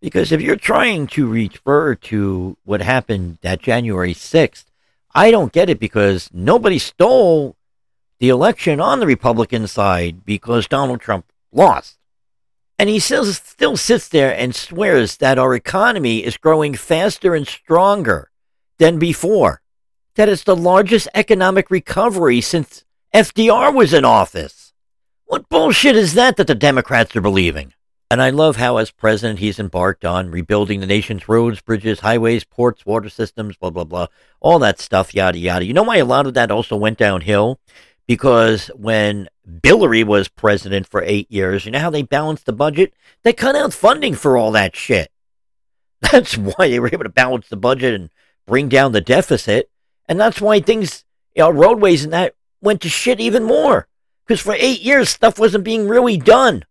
Because 0.00 0.32
if 0.32 0.42
you're 0.42 0.56
trying 0.56 1.06
to 1.08 1.26
refer 1.26 1.94
to 1.94 2.58
what 2.64 2.82
happened 2.82 3.38
that 3.40 3.62
January 3.62 4.12
6th, 4.12 4.66
I 5.14 5.30
don't 5.30 5.52
get 5.52 5.70
it 5.70 5.78
because 5.78 6.28
nobody 6.32 6.78
stole 6.78 7.56
the 8.24 8.30
election 8.30 8.80
on 8.80 9.00
the 9.00 9.06
Republican 9.06 9.66
side 9.66 10.24
because 10.24 10.66
Donald 10.66 10.98
Trump 10.98 11.30
lost. 11.52 11.98
And 12.78 12.88
he 12.88 12.98
still, 12.98 13.26
still 13.26 13.76
sits 13.76 14.08
there 14.08 14.34
and 14.34 14.54
swears 14.54 15.18
that 15.18 15.38
our 15.38 15.54
economy 15.54 16.24
is 16.24 16.38
growing 16.38 16.72
faster 16.72 17.34
and 17.34 17.46
stronger 17.46 18.30
than 18.78 18.98
before, 18.98 19.60
that 20.14 20.30
it's 20.30 20.42
the 20.42 20.56
largest 20.56 21.06
economic 21.12 21.70
recovery 21.70 22.40
since 22.40 22.86
FDR 23.12 23.74
was 23.74 23.92
in 23.92 24.06
office. 24.06 24.72
What 25.26 25.50
bullshit 25.50 25.94
is 25.94 26.14
that 26.14 26.38
that 26.38 26.46
the 26.46 26.54
Democrats 26.54 27.14
are 27.14 27.20
believing? 27.20 27.74
And 28.10 28.22
I 28.22 28.30
love 28.30 28.56
how, 28.56 28.78
as 28.78 28.90
president, 28.90 29.40
he's 29.40 29.58
embarked 29.58 30.06
on 30.06 30.30
rebuilding 30.30 30.80
the 30.80 30.86
nation's 30.86 31.28
roads, 31.28 31.60
bridges, 31.60 32.00
highways, 32.00 32.44
ports, 32.44 32.86
water 32.86 33.10
systems, 33.10 33.58
blah, 33.58 33.68
blah, 33.68 33.84
blah, 33.84 34.06
all 34.40 34.58
that 34.60 34.78
stuff, 34.80 35.14
yada, 35.14 35.36
yada. 35.36 35.66
You 35.66 35.74
know 35.74 35.82
why 35.82 35.98
a 35.98 36.06
lot 36.06 36.26
of 36.26 36.32
that 36.32 36.50
also 36.50 36.74
went 36.74 36.96
downhill? 36.96 37.60
Because 38.06 38.68
when 38.68 39.28
Billary 39.62 40.04
was 40.04 40.28
president 40.28 40.86
for 40.86 41.02
eight 41.02 41.30
years, 41.30 41.64
you 41.64 41.70
know 41.70 41.78
how 41.78 41.90
they 41.90 42.02
balanced 42.02 42.46
the 42.46 42.52
budget? 42.52 42.92
They 43.22 43.32
cut 43.32 43.56
out 43.56 43.72
funding 43.72 44.14
for 44.14 44.36
all 44.36 44.52
that 44.52 44.76
shit. 44.76 45.10
That's 46.12 46.36
why 46.36 46.68
they 46.68 46.78
were 46.78 46.90
able 46.92 47.04
to 47.04 47.08
balance 47.08 47.48
the 47.48 47.56
budget 47.56 47.94
and 47.94 48.10
bring 48.46 48.68
down 48.68 48.92
the 48.92 49.00
deficit. 49.00 49.70
And 50.06 50.20
that's 50.20 50.38
why 50.38 50.60
things, 50.60 51.02
you 51.34 51.42
know, 51.42 51.50
roadways 51.50 52.04
and 52.04 52.12
that 52.12 52.34
went 52.60 52.82
to 52.82 52.90
shit 52.90 53.20
even 53.20 53.44
more. 53.44 53.88
Because 54.26 54.40
for 54.40 54.54
eight 54.54 54.82
years, 54.82 55.08
stuff 55.08 55.38
wasn't 55.38 55.64
being 55.64 55.88
really 55.88 56.18
done 56.18 56.64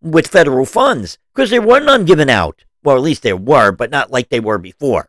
with 0.00 0.28
federal 0.28 0.64
funds 0.64 1.18
because 1.34 1.50
there 1.50 1.62
were 1.62 1.80
none 1.80 2.04
given 2.04 2.30
out. 2.30 2.64
Well, 2.82 2.96
at 2.96 3.02
least 3.02 3.22
there 3.22 3.36
were, 3.36 3.72
but 3.72 3.90
not 3.90 4.10
like 4.10 4.28
they 4.28 4.40
were 4.40 4.58
before. 4.58 5.08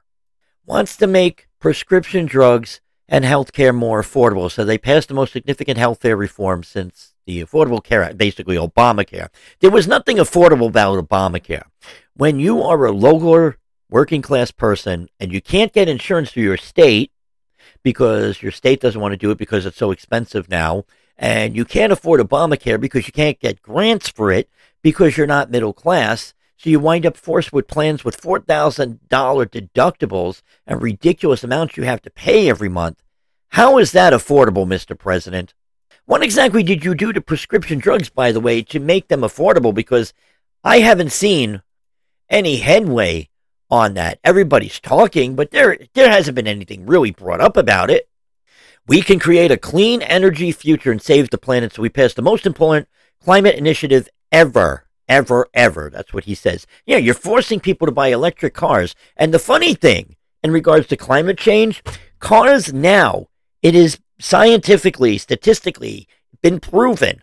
Wants 0.66 0.98
to 0.98 1.08
make 1.08 1.48
prescription 1.60 2.26
drugs 2.26 2.82
and 3.10 3.26
health 3.26 3.52
care 3.52 3.74
more 3.74 4.02
affordable. 4.02 4.50
So 4.50 4.64
they 4.64 4.78
passed 4.78 5.08
the 5.10 5.16
most 5.16 5.34
significant 5.34 5.78
health 5.78 6.00
care 6.00 6.16
reform 6.16 6.64
since 6.64 7.16
the 7.26 7.44
Affordable 7.44 7.84
Care 7.84 8.04
Act, 8.04 8.18
basically 8.18 8.56
Obamacare. 8.56 9.30
There 9.60 9.72
was 9.72 9.88
nothing 9.88 10.18
affordable 10.18 10.68
about 10.68 11.04
Obamacare. 11.04 11.66
When 12.14 12.40
you 12.40 12.62
are 12.62 12.86
a 12.86 12.92
local 12.92 13.54
working 13.90 14.22
class 14.22 14.52
person 14.52 15.10
and 15.20 15.34
you 15.34 15.42
can't 15.42 15.74
get 15.74 15.90
insurance 15.90 16.32
through 16.32 16.44
your 16.44 16.58
state 16.58 17.12
because 17.84 18.42
your 18.42 18.52
state 18.52 18.80
doesn't 18.80 19.02
want 19.02 19.14
to 19.14 19.18
do 19.18 19.32
it 19.32 19.38
because 19.38 19.66
it's 19.66 19.78
so 19.78 19.92
expensive 19.92 20.48
now, 20.50 20.86
and 21.18 21.56
you 21.56 21.66
can't 21.66 21.92
afford 21.92 22.22
Obamacare 22.22 22.80
because 22.80 23.08
you 23.08 23.14
can't 23.14 23.40
get 23.40 23.62
grants 23.62 24.08
for 24.08 24.32
it 24.32 24.50
because 24.82 25.18
you're 25.18 25.28
not 25.28 25.50
middle 25.50 25.74
class. 25.74 26.34
So 26.60 26.70
you 26.70 26.82
wind 26.82 27.06
up 27.06 27.16
forced 27.16 27.54
with 27.54 27.70
plans 27.70 28.04
with 28.04 28.20
$4,000 28.20 29.00
deductibles 29.08 30.42
and 30.68 30.82
ridiculous 30.82 31.42
amounts 31.42 31.78
you 31.78 31.84
have 31.84 32.02
to 32.02 32.10
pay 32.10 32.50
every 32.50 32.68
month. 32.68 33.02
How 33.52 33.78
is 33.78 33.94
that 33.94 34.12
affordable, 34.12 34.68
Mr. 34.68 35.00
President? 35.00 35.54
What 36.04 36.22
exactly 36.22 36.62
did 36.62 36.84
you 36.84 36.96
do 36.96 37.14
to 37.14 37.22
prescription 37.22 37.80
drugs, 37.80 38.10
by 38.10 38.34
the 38.34 38.42
way, 38.42 38.62
to 38.64 38.80
make 38.82 39.08
them 39.08 39.22
affordable? 39.22 39.74
Because 39.74 40.14
I 40.62 40.80
haven't 40.80 41.14
seen 41.14 41.62
any 42.30 42.58
headway 42.58 43.30
on 43.72 43.94
that. 43.94 44.20
Everybody's 44.26 44.82
talking, 44.82 45.38
but 45.38 45.52
there, 45.52 45.78
there 45.94 46.10
hasn't 46.10 46.36
been 46.36 46.46
anything 46.46 46.86
really 46.86 47.12
brought 47.12 47.40
up 47.40 47.56
about 47.56 47.90
it. 47.90 48.10
We 48.86 49.02
can 49.02 49.18
create 49.18 49.52
a 49.52 49.58
clean 49.58 50.02
energy 50.02 50.52
future 50.52 50.92
and 50.92 51.02
save 51.02 51.30
the 51.30 51.38
planet, 51.38 51.72
so 51.72 51.82
we 51.82 51.90
pass 51.90 52.14
the 52.14 52.22
most 52.22 52.46
important 52.46 52.90
climate 53.24 53.56
initiative 53.56 54.10
ever, 54.30 54.89
ever, 55.10 55.48
ever. 55.54 55.90
That's 55.90 56.14
what 56.14 56.24
he 56.26 56.36
says. 56.36 56.66
Yeah, 56.86 56.98
you're 56.98 57.16
forcing 57.16 57.60
people 57.60 57.88
to 57.88 57.92
buy 57.92 58.08
electric 58.10 58.54
cars. 58.54 58.96
And 59.18 59.34
the 59.34 59.40
funny 59.40 59.74
thing 59.74 60.16
in 60.44 60.52
regards 60.52 60.88
to 60.88 60.96
climate 60.96 61.38
change, 61.38 61.84
cars 62.20 62.72
now, 62.72 63.28
it 63.62 63.76
is 63.76 64.00
scientifically, 64.20 65.18
statistically 65.18 66.08
been 66.42 66.60
proven 66.60 67.22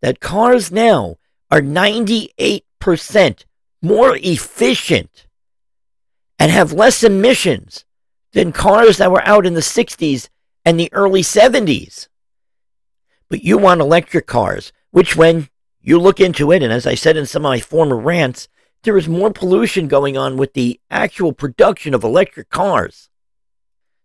that 0.00 0.20
cars 0.20 0.70
now 0.70 1.16
are 1.50 1.60
98% 1.60 3.44
more 3.82 4.16
efficient 4.16 5.26
and 6.38 6.50
have 6.50 6.72
less 6.72 7.02
emissions 7.02 7.84
than 8.32 8.52
cars 8.52 8.96
that 8.98 9.10
were 9.10 9.26
out 9.26 9.46
in 9.46 9.54
the 9.54 9.60
60s 9.60 10.28
and 10.64 10.80
the 10.80 10.92
early 10.92 11.22
70s. 11.22 12.08
But 13.28 13.44
you 13.44 13.58
want 13.58 13.80
electric 13.80 14.26
cars, 14.26 14.72
which, 14.90 15.16
when 15.16 15.48
you 15.84 16.00
look 16.00 16.18
into 16.18 16.50
it, 16.50 16.62
and 16.62 16.72
as 16.72 16.86
I 16.86 16.94
said 16.94 17.18
in 17.18 17.26
some 17.26 17.44
of 17.44 17.50
my 17.50 17.60
former 17.60 17.96
rants, 17.96 18.48
there 18.84 18.96
is 18.96 19.06
more 19.06 19.30
pollution 19.30 19.86
going 19.86 20.16
on 20.16 20.38
with 20.38 20.54
the 20.54 20.80
actual 20.90 21.34
production 21.34 21.92
of 21.92 22.02
electric 22.02 22.48
cars. 22.48 23.10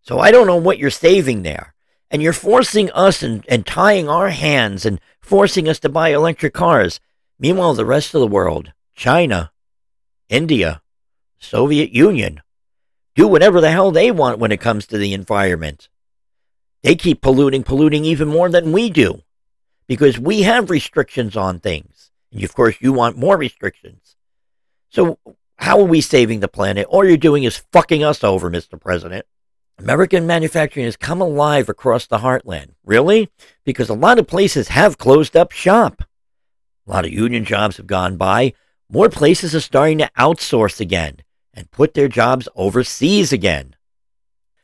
So 0.01 0.19
I 0.19 0.29
don't 0.31 0.45
know 0.47 0.57
what 0.57 0.77
you're 0.77 0.89
saving 0.89 1.43
there. 1.43 1.73
And 2.11 2.21
you're 2.21 2.33
forcing 2.33 2.91
us 2.91 3.23
and, 3.23 3.45
and 3.47 3.65
tying 3.65 4.09
our 4.09 4.29
hands 4.29 4.85
and 4.85 4.99
forcing 5.21 5.69
us 5.69 5.79
to 5.79 5.89
buy 5.89 6.09
electric 6.09 6.53
cars. 6.53 6.99
Meanwhile, 7.39 7.75
the 7.75 7.85
rest 7.85 8.13
of 8.13 8.19
the 8.19 8.27
world, 8.27 8.73
China, 8.93 9.51
India, 10.27 10.81
Soviet 11.37 11.91
Union, 11.91 12.41
do 13.15 13.27
whatever 13.27 13.61
the 13.61 13.71
hell 13.71 13.91
they 13.91 14.11
want 14.11 14.39
when 14.39 14.51
it 14.51 14.59
comes 14.59 14.85
to 14.87 14.97
the 14.97 15.13
environment. 15.13 15.87
They 16.83 16.95
keep 16.95 17.21
polluting, 17.21 17.63
polluting 17.63 18.03
even 18.03 18.27
more 18.27 18.49
than 18.49 18.73
we 18.73 18.89
do 18.89 19.23
because 19.89 20.19
we 20.19 20.43
have 20.43 20.69
restrictions 20.69 21.35
on 21.35 21.59
things. 21.59 22.11
And 22.31 22.43
of 22.43 22.53
course, 22.53 22.75
you 22.79 22.93
want 22.93 23.17
more 23.17 23.35
restrictions. 23.35 24.15
So, 24.89 25.17
how 25.57 25.79
are 25.79 25.85
we 25.85 25.99
saving 25.99 26.39
the 26.39 26.47
planet? 26.47 26.87
All 26.87 27.03
you're 27.03 27.17
doing 27.17 27.43
is 27.43 27.63
fucking 27.73 28.03
us 28.03 28.23
over, 28.23 28.49
Mr. 28.51 28.79
President. 28.79 29.25
American 29.79 30.27
manufacturing 30.27 30.85
has 30.85 30.95
come 30.95 31.21
alive 31.21 31.69
across 31.69 32.05
the 32.05 32.19
heartland. 32.19 32.75
Really? 32.85 33.29
Because 33.65 33.89
a 33.89 33.95
lot 33.95 34.19
of 34.19 34.27
places 34.27 34.67
have 34.69 34.99
closed 34.99 35.35
up 35.35 35.51
shop. 35.51 36.03
A 36.85 36.91
lot 36.91 37.05
of 37.05 37.11
union 37.11 37.43
jobs 37.43 37.77
have 37.77 37.87
gone 37.87 38.15
by. 38.15 38.53
More 38.91 39.09
places 39.09 39.55
are 39.55 39.59
starting 39.59 39.97
to 39.97 40.11
outsource 40.17 40.79
again 40.79 41.17
and 41.53 41.71
put 41.71 41.95
their 41.95 42.07
jobs 42.07 42.47
overseas 42.55 43.33
again. 43.33 43.75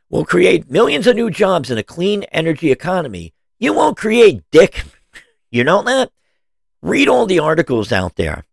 We'll 0.09 0.25
create 0.25 0.69
millions 0.69 1.07
of 1.07 1.15
new 1.15 1.31
jobs 1.31 1.71
in 1.71 1.79
a 1.79 1.83
clean 1.83 2.23
energy 2.31 2.71
economy. 2.71 3.33
You 3.57 3.73
won't 3.73 3.97
create 3.97 4.43
dick 4.51 4.85
you 5.51 5.63
know 5.63 5.81
that? 5.83 6.11
Read 6.81 7.07
all 7.07 7.25
the 7.25 7.39
articles 7.39 7.91
out 7.91 8.15
there. 8.15 8.45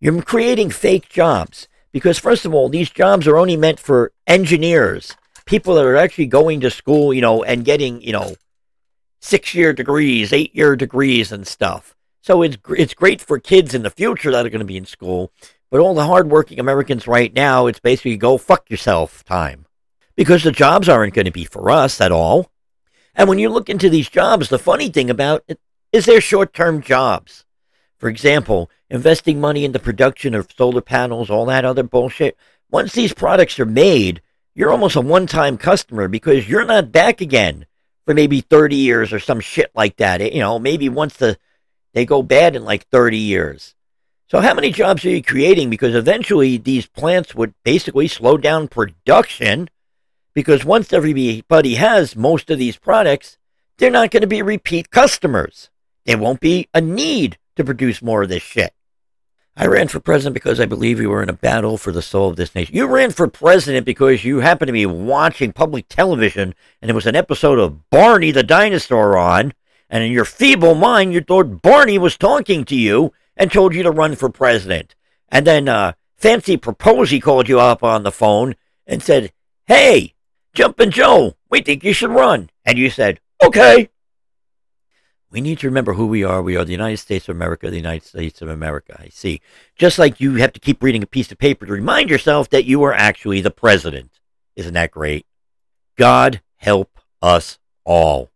You're 0.00 0.22
creating 0.22 0.70
fake 0.70 1.08
jobs 1.08 1.68
because, 1.92 2.18
first 2.18 2.44
of 2.44 2.54
all, 2.54 2.68
these 2.68 2.90
jobs 2.90 3.26
are 3.26 3.36
only 3.36 3.56
meant 3.56 3.80
for 3.80 4.12
engineers, 4.26 5.16
people 5.44 5.74
that 5.74 5.84
are 5.84 5.96
actually 5.96 6.26
going 6.26 6.60
to 6.60 6.70
school, 6.70 7.12
you 7.12 7.20
know, 7.20 7.42
and 7.42 7.64
getting, 7.64 8.00
you 8.02 8.12
know, 8.12 8.36
six 9.20 9.54
year 9.54 9.72
degrees, 9.72 10.32
eight 10.32 10.54
year 10.54 10.76
degrees, 10.76 11.32
and 11.32 11.46
stuff. 11.46 11.96
So 12.22 12.42
it's 12.42 12.56
it's 12.70 12.94
great 12.94 13.20
for 13.20 13.38
kids 13.38 13.74
in 13.74 13.82
the 13.82 13.90
future 13.90 14.30
that 14.30 14.44
are 14.44 14.50
going 14.50 14.60
to 14.60 14.64
be 14.64 14.76
in 14.76 14.86
school, 14.86 15.32
but 15.70 15.80
all 15.80 15.94
the 15.94 16.06
hardworking 16.06 16.60
Americans 16.60 17.06
right 17.06 17.32
now, 17.32 17.66
it's 17.66 17.80
basically 17.80 18.16
go 18.16 18.38
fuck 18.38 18.70
yourself 18.70 19.24
time 19.24 19.66
because 20.16 20.42
the 20.42 20.52
jobs 20.52 20.88
aren't 20.88 21.14
going 21.14 21.26
to 21.26 21.30
be 21.30 21.44
for 21.44 21.70
us 21.70 22.00
at 22.00 22.12
all. 22.12 22.50
And 23.14 23.28
when 23.28 23.38
you 23.38 23.48
look 23.48 23.68
into 23.68 23.90
these 23.90 24.08
jobs, 24.08 24.48
the 24.48 24.58
funny 24.58 24.90
thing 24.90 25.10
about 25.10 25.44
it, 25.48 25.58
is 25.92 26.06
there 26.06 26.20
short 26.20 26.52
term 26.52 26.82
jobs? 26.82 27.44
For 27.98 28.08
example, 28.08 28.70
investing 28.90 29.40
money 29.40 29.64
in 29.64 29.72
the 29.72 29.78
production 29.78 30.34
of 30.34 30.52
solar 30.56 30.80
panels, 30.80 31.30
all 31.30 31.46
that 31.46 31.64
other 31.64 31.82
bullshit. 31.82 32.36
Once 32.70 32.92
these 32.92 33.14
products 33.14 33.58
are 33.58 33.66
made, 33.66 34.22
you're 34.54 34.70
almost 34.70 34.96
a 34.96 35.00
one 35.00 35.26
time 35.26 35.56
customer 35.56 36.08
because 36.08 36.48
you're 36.48 36.64
not 36.64 36.92
back 36.92 37.20
again 37.20 37.66
for 38.04 38.14
maybe 38.14 38.40
30 38.40 38.76
years 38.76 39.12
or 39.12 39.18
some 39.18 39.40
shit 39.40 39.70
like 39.74 39.96
that. 39.96 40.20
You 40.32 40.40
know, 40.40 40.58
maybe 40.58 40.88
once 40.88 41.16
the 41.16 41.38
they 41.94 42.04
go 42.04 42.22
bad 42.22 42.54
in 42.54 42.64
like 42.64 42.86
30 42.88 43.16
years. 43.16 43.74
So 44.30 44.40
how 44.40 44.52
many 44.52 44.70
jobs 44.70 45.04
are 45.04 45.10
you 45.10 45.22
creating? 45.22 45.70
Because 45.70 45.94
eventually 45.94 46.58
these 46.58 46.86
plants 46.86 47.34
would 47.34 47.54
basically 47.64 48.08
slow 48.08 48.36
down 48.36 48.68
production 48.68 49.70
because 50.34 50.64
once 50.64 50.92
everybody 50.92 51.74
has 51.76 52.14
most 52.14 52.50
of 52.50 52.58
these 52.58 52.76
products, 52.76 53.38
they're 53.78 53.90
not 53.90 54.10
going 54.10 54.20
to 54.20 54.26
be 54.26 54.42
repeat 54.42 54.90
customers. 54.90 55.70
There 56.08 56.16
won't 56.16 56.40
be 56.40 56.70
a 56.72 56.80
need 56.80 57.36
to 57.56 57.64
produce 57.64 58.00
more 58.00 58.22
of 58.22 58.30
this 58.30 58.42
shit. 58.42 58.72
I 59.54 59.66
ran 59.66 59.88
for 59.88 60.00
president 60.00 60.32
because 60.32 60.58
I 60.58 60.64
believe 60.64 60.98
we 60.98 61.06
were 61.06 61.22
in 61.22 61.28
a 61.28 61.34
battle 61.34 61.76
for 61.76 61.92
the 61.92 62.00
soul 62.00 62.30
of 62.30 62.36
this 62.36 62.54
nation. 62.54 62.74
You 62.74 62.86
ran 62.86 63.10
for 63.10 63.28
president 63.28 63.84
because 63.84 64.24
you 64.24 64.38
happened 64.38 64.68
to 64.68 64.72
be 64.72 64.86
watching 64.86 65.52
public 65.52 65.86
television 65.90 66.54
and 66.80 66.88
there 66.88 66.94
was 66.94 67.04
an 67.04 67.14
episode 67.14 67.58
of 67.58 67.90
Barney 67.90 68.30
the 68.30 68.42
dinosaur 68.42 69.18
on, 69.18 69.52
and 69.90 70.02
in 70.02 70.10
your 70.10 70.24
feeble 70.24 70.74
mind, 70.74 71.12
you 71.12 71.20
thought 71.20 71.60
Barney 71.60 71.98
was 71.98 72.16
talking 72.16 72.64
to 72.64 72.74
you 72.74 73.12
and 73.36 73.52
told 73.52 73.74
you 73.74 73.82
to 73.82 73.90
run 73.90 74.16
for 74.16 74.30
president. 74.30 74.94
And 75.28 75.46
then 75.46 75.68
uh, 75.68 75.92
Fancy 76.16 76.56
Proposy 76.56 77.20
called 77.20 77.50
you 77.50 77.60
up 77.60 77.84
on 77.84 78.02
the 78.02 78.12
phone 78.12 78.56
and 78.86 79.02
said, 79.02 79.30
Hey, 79.66 80.14
Jumpin' 80.54 80.90
Joe, 80.90 81.34
we 81.50 81.60
think 81.60 81.84
you 81.84 81.92
should 81.92 82.12
run. 82.12 82.48
And 82.64 82.78
you 82.78 82.88
said, 82.88 83.20
Okay. 83.44 83.90
We 85.30 85.40
need 85.42 85.58
to 85.58 85.66
remember 85.66 85.92
who 85.92 86.06
we 86.06 86.24
are. 86.24 86.42
We 86.42 86.56
are 86.56 86.64
the 86.64 86.72
United 86.72 86.96
States 86.96 87.28
of 87.28 87.36
America, 87.36 87.70
the 87.70 87.76
United 87.76 88.06
States 88.06 88.40
of 88.40 88.48
America. 88.48 88.96
I 88.98 89.08
see. 89.10 89.42
Just 89.76 89.98
like 89.98 90.20
you 90.20 90.36
have 90.36 90.54
to 90.54 90.60
keep 90.60 90.82
reading 90.82 91.02
a 91.02 91.06
piece 91.06 91.30
of 91.30 91.38
paper 91.38 91.66
to 91.66 91.72
remind 91.72 92.08
yourself 92.08 92.48
that 92.50 92.64
you 92.64 92.82
are 92.84 92.94
actually 92.94 93.42
the 93.42 93.50
president. 93.50 94.20
Isn't 94.56 94.74
that 94.74 94.90
great? 94.90 95.26
God 95.96 96.40
help 96.56 96.98
us 97.20 97.58
all. 97.84 98.30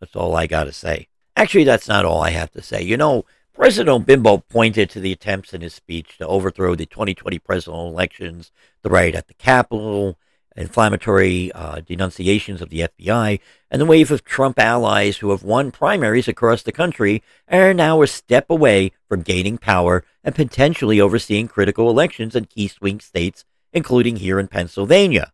That's 0.00 0.16
all 0.16 0.34
I 0.34 0.46
got 0.46 0.64
to 0.64 0.72
say. 0.72 1.08
Actually, 1.36 1.64
that's 1.64 1.88
not 1.88 2.04
all 2.04 2.22
I 2.22 2.30
have 2.30 2.50
to 2.52 2.62
say. 2.62 2.82
You 2.82 2.96
know, 2.96 3.26
President 3.54 4.06
Bimbo 4.06 4.38
pointed 4.38 4.88
to 4.90 5.00
the 5.00 5.12
attempts 5.12 5.52
in 5.52 5.60
his 5.60 5.74
speech 5.74 6.18
to 6.18 6.26
overthrow 6.26 6.74
the 6.74 6.86
2020 6.86 7.38
presidential 7.38 7.88
elections, 7.88 8.50
the 8.82 8.90
riot 8.90 9.14
at 9.14 9.28
the 9.28 9.34
Capitol, 9.34 10.18
inflammatory 10.56 11.50
uh, 11.52 11.80
denunciations 11.80 12.62
of 12.62 12.70
the 12.70 12.80
FBI, 12.80 13.40
and 13.70 13.80
the 13.80 13.86
wave 13.86 14.10
of 14.10 14.24
Trump 14.24 14.58
allies 14.58 15.18
who 15.18 15.30
have 15.30 15.42
won 15.42 15.70
primaries 15.70 16.28
across 16.28 16.62
the 16.62 16.72
country 16.72 17.22
are 17.48 17.74
now 17.74 18.02
a 18.02 18.06
step 18.06 18.46
away 18.48 18.92
from 19.08 19.22
gaining 19.22 19.58
power 19.58 20.04
and 20.22 20.34
potentially 20.34 21.00
overseeing 21.00 21.48
critical 21.48 21.90
elections 21.90 22.36
in 22.36 22.44
key 22.44 22.68
swing 22.68 23.00
states, 23.00 23.44
including 23.72 24.16
here 24.16 24.38
in 24.38 24.48
Pennsylvania. 24.48 25.32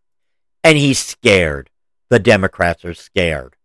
And 0.63 0.77
he's 0.77 0.99
scared. 0.99 1.69
The 2.09 2.19
Democrats 2.19 2.83
are 2.83 2.93
scared. 2.93 3.55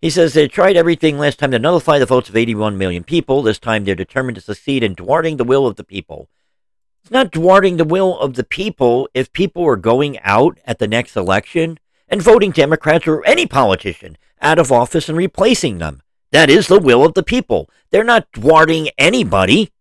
He 0.00 0.10
says 0.10 0.32
they 0.32 0.46
tried 0.46 0.76
everything 0.76 1.18
last 1.18 1.38
time 1.38 1.50
to 1.50 1.58
nullify 1.58 1.98
the 1.98 2.06
votes 2.06 2.28
of 2.28 2.36
81 2.36 2.78
million 2.78 3.02
people. 3.02 3.42
This 3.42 3.58
time 3.58 3.84
they're 3.84 3.94
determined 3.94 4.36
to 4.36 4.40
succeed 4.40 4.84
in 4.84 4.94
thwarting 4.94 5.36
the 5.36 5.44
will 5.44 5.66
of 5.66 5.76
the 5.76 5.84
people. 5.84 6.28
It's 7.02 7.10
not 7.10 7.32
thwarting 7.32 7.76
the 7.76 7.84
will 7.84 8.18
of 8.18 8.34
the 8.34 8.44
people 8.44 9.08
if 9.14 9.32
people 9.32 9.64
are 9.66 9.76
going 9.76 10.18
out 10.20 10.58
at 10.64 10.78
the 10.78 10.88
next 10.88 11.16
election 11.16 11.78
and 12.08 12.22
voting 12.22 12.50
Democrats 12.50 13.06
or 13.06 13.24
any 13.24 13.46
politician 13.46 14.16
out 14.40 14.58
of 14.58 14.72
office 14.72 15.08
and 15.08 15.16
replacing 15.16 15.78
them. 15.78 16.02
That 16.32 16.50
is 16.50 16.66
the 16.68 16.78
will 16.78 17.04
of 17.04 17.14
the 17.14 17.22
people. 17.22 17.70
They're 17.90 18.04
not 18.04 18.28
thwarting 18.34 18.90
anybody. 18.98 19.72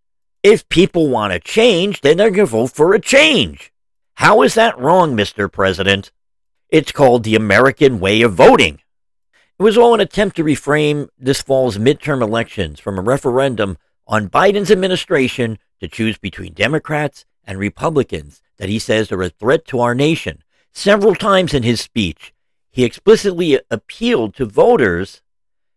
If 0.43 0.69
people 0.69 1.09
want 1.09 1.33
a 1.33 1.39
change, 1.39 2.01
then 2.01 2.17
they're 2.17 2.29
going 2.29 2.47
to 2.47 2.51
vote 2.51 2.71
for 2.71 2.93
a 2.93 3.01
change. 3.01 3.73
How 4.15 4.41
is 4.41 4.53
that 4.55 4.79
wrong, 4.79 5.15
Mr. 5.15 5.51
President? 5.51 6.11
It's 6.69 6.91
called 6.91 7.23
the 7.23 7.35
American 7.35 7.99
way 7.99 8.21
of 8.21 8.33
voting. 8.33 8.79
It 9.59 9.63
was 9.63 9.77
all 9.77 9.93
an 9.93 9.99
attempt 9.99 10.35
to 10.37 10.43
reframe 10.43 11.09
this 11.17 11.41
fall's 11.41 11.77
midterm 11.77 12.21
elections 12.21 12.79
from 12.79 12.97
a 12.97 13.01
referendum 13.01 13.77
on 14.05 14.29
Biden's 14.29 14.71
administration 14.71 15.57
to 15.79 15.87
choose 15.87 16.17
between 16.17 16.53
Democrats 16.53 17.25
and 17.45 17.57
Republicans 17.57 18.41
that 18.57 18.69
he 18.69 18.79
says 18.79 19.11
are 19.11 19.21
a 19.21 19.29
threat 19.29 19.65
to 19.67 19.79
our 19.79 19.95
nation. 19.95 20.43
Several 20.73 21.15
times 21.15 21.53
in 21.53 21.63
his 21.63 21.81
speech, 21.81 22.33
he 22.69 22.83
explicitly 22.83 23.59
appealed 23.71 24.35
to 24.35 24.45
voters 24.45 25.21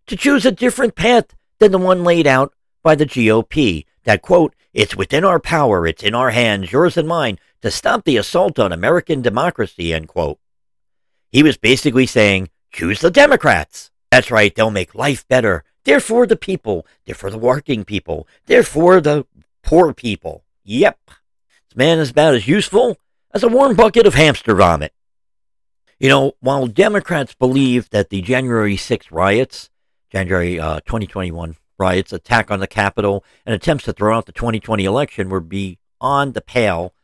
to 0.07 0.17
choose 0.17 0.45
a 0.45 0.53
different 0.53 0.95
path 0.95 1.35
than 1.59 1.73
the 1.73 1.79
one 1.79 2.05
laid 2.05 2.27
out 2.27 2.53
by 2.83 2.95
the 2.95 3.07
GOP. 3.07 3.87
That 4.05 4.23
quote, 4.23 4.55
it's 4.73 4.97
within 4.97 5.25
our 5.25 5.41
power, 5.41 5.87
it's 5.87 6.03
in 6.03 6.15
our 6.15 6.31
hands, 6.31 6.73
yours 6.73 6.97
and 6.97 7.09
mine, 7.09 7.39
to 7.63 7.71
stop 7.71 8.05
the 8.05 8.17
assault 8.17 8.59
on 8.59 8.73
American 8.73 9.23
democracy, 9.23 9.93
end 9.93 10.09
quote. 10.09 10.39
He 11.31 11.43
was 11.43 11.57
basically 11.57 12.07
saying, 12.07 12.49
choose 12.73 13.01
the 13.01 13.11
Democrats. 13.11 13.91
That's 14.11 14.31
right, 14.31 14.55
they'll 14.55 14.71
make 14.71 14.95
life 14.95 15.27
better. 15.29 15.65
They're 15.85 16.01
for 16.01 16.27
the 16.27 16.37
people. 16.37 16.87
They're 17.05 17.15
for 17.15 17.31
the 17.31 17.39
working 17.39 17.85
people. 17.85 18.27
They're 18.47 18.63
for 18.63 19.01
the 19.01 19.27
poor 19.62 19.92
people. 19.92 20.44
Yep. 20.64 20.99
This 21.07 21.77
man 21.77 21.99
is 21.99 22.11
about 22.11 22.35
as 22.35 22.49
useful 22.49 22.96
as 23.33 23.42
a 23.42 23.49
warm 23.49 23.77
bucket 23.77 24.07
of 24.07 24.14
hamster 24.14 24.55
vomit. 24.55 24.92
You 25.99 26.09
know, 26.09 26.33
while 26.40 26.66
Democrats 26.66 27.35
believe 27.35 27.90
that 27.90 28.09
the 28.09 28.23
January 28.23 28.77
6 28.77 29.12
riots, 29.12 29.70
January 30.11 30.59
uh, 30.59 30.81
2021 30.81 31.57
riots, 31.79 32.12
attack 32.12 32.51
on 32.51 32.61
the 32.61 32.66
Capitol, 32.66 33.25
and 33.44 33.55
attempts 33.55 33.85
to 33.85 33.92
throw 33.92 34.16
out 34.16 34.27
the 34.27 34.33
2020 34.33 34.85
election 34.85 35.29
were 35.29 35.40
beyond 35.40 36.35
the 36.35 36.40
pale, 36.40 36.94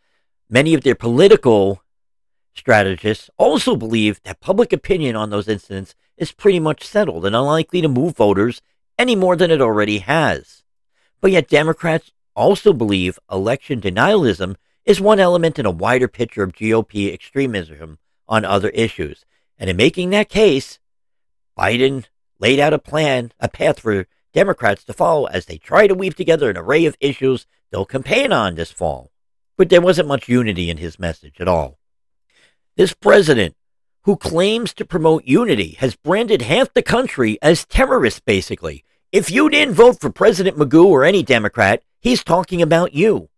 many 0.48 0.74
of 0.74 0.82
their 0.82 0.94
political 0.94 1.82
strategists 2.54 3.28
also 3.36 3.76
believe 3.76 4.22
that 4.22 4.40
public 4.40 4.72
opinion 4.72 5.14
on 5.14 5.30
those 5.30 5.48
incidents 5.48 5.94
is 6.16 6.32
pretty 6.32 6.58
much 6.58 6.82
settled 6.82 7.26
and 7.26 7.36
unlikely 7.36 7.82
to 7.82 7.88
move 7.88 8.16
voters 8.16 8.62
any 8.98 9.14
more 9.14 9.36
than 9.36 9.50
it 9.50 9.60
already 9.60 9.98
has. 9.98 10.62
But 11.20 11.32
yet, 11.32 11.48
Democrats 11.48 12.12
also 12.36 12.72
believe 12.72 13.18
election 13.32 13.80
denialism 13.80 14.54
is 14.84 15.00
one 15.00 15.18
element 15.18 15.58
in 15.58 15.66
a 15.66 15.70
wider 15.70 16.06
picture 16.06 16.44
of 16.44 16.52
GOP 16.52 17.12
extremism 17.12 17.98
on 18.28 18.44
other 18.44 18.68
issues. 18.68 19.24
And 19.58 19.68
in 19.68 19.76
making 19.76 20.10
that 20.10 20.28
case, 20.28 20.78
Biden 21.58 22.04
laid 22.38 22.60
out 22.60 22.74
a 22.74 22.78
plan, 22.78 23.32
a 23.40 23.48
path 23.48 23.80
for 23.80 24.06
Democrats 24.32 24.84
to 24.84 24.92
follow 24.92 25.24
as 25.26 25.46
they 25.46 25.56
try 25.56 25.86
to 25.86 25.94
weave 25.94 26.14
together 26.14 26.50
an 26.50 26.58
array 26.58 26.84
of 26.84 26.96
issues 27.00 27.46
they'll 27.70 27.86
campaign 27.86 28.32
on 28.32 28.54
this 28.54 28.70
fall. 28.70 29.10
But 29.56 29.70
there 29.70 29.80
wasn't 29.80 30.08
much 30.08 30.28
unity 30.28 30.68
in 30.68 30.76
his 30.76 30.98
message 30.98 31.40
at 31.40 31.48
all. 31.48 31.78
This 32.76 32.92
president, 32.92 33.56
who 34.02 34.16
claims 34.16 34.74
to 34.74 34.84
promote 34.84 35.24
unity, 35.24 35.76
has 35.78 35.96
branded 35.96 36.42
half 36.42 36.72
the 36.74 36.82
country 36.82 37.38
as 37.40 37.64
terrorists, 37.64 38.20
basically. 38.20 38.84
If 39.12 39.30
you 39.30 39.48
didn't 39.48 39.74
vote 39.74 40.00
for 40.00 40.10
President 40.10 40.56
Magoo 40.56 40.86
or 40.86 41.04
any 41.04 41.22
Democrat, 41.22 41.82
He's 42.06 42.22
talking 42.22 42.62
about 42.62 42.94
you. 42.94 43.30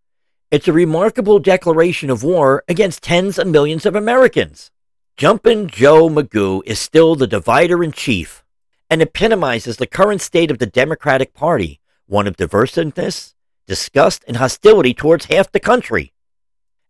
It's 0.51 0.69
a 0.69 0.75
remarkable 0.75 1.39
declaration 1.39 2.11
of 2.11 2.23
war 2.23 2.65
against 2.69 3.03
tens 3.03 3.39
of 3.39 3.47
millions 3.47 3.87
of 3.87 3.97
Americans. 3.97 4.71
Jumpin' 5.17 5.69
Joe 5.69 6.11
Magoo 6.11 6.61
is 6.67 6.79
still 6.79 7.15
the 7.15 7.27
divider 7.27 7.83
in 7.83 7.93
chief 7.93 8.45
and 8.91 9.01
epitomizes 9.01 9.79
the 9.79 9.87
current 9.87 10.21
state 10.21 10.51
of 10.51 10.59
the 10.59 10.67
Democratic 10.67 11.33
Party, 11.33 11.81
one 12.05 12.27
of 12.27 12.37
divisiveness, 12.37 13.33
disgust, 13.67 14.23
and 14.29 14.37
hostility 14.37 14.93
towards 14.93 15.25
half 15.25 15.51
the 15.51 15.61
country. 15.61 16.13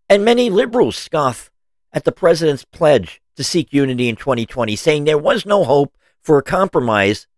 And 0.09 0.25
many 0.25 0.51
liberals 0.51 0.97
scoff 0.97 1.49
at 1.93 2.03
the 2.03 2.11
president's 2.11 2.65
pledge 2.65 3.23
to 3.37 3.45
seek 3.45 3.73
unity 3.73 4.09
in 4.09 4.17
2020, 4.17 4.75
saying 4.75 5.05
there 5.05 5.17
was 5.17 5.47
no 5.47 5.63
hope 5.63 5.97
for 6.21 6.39
a 6.39 6.43
compromise. 6.43 7.29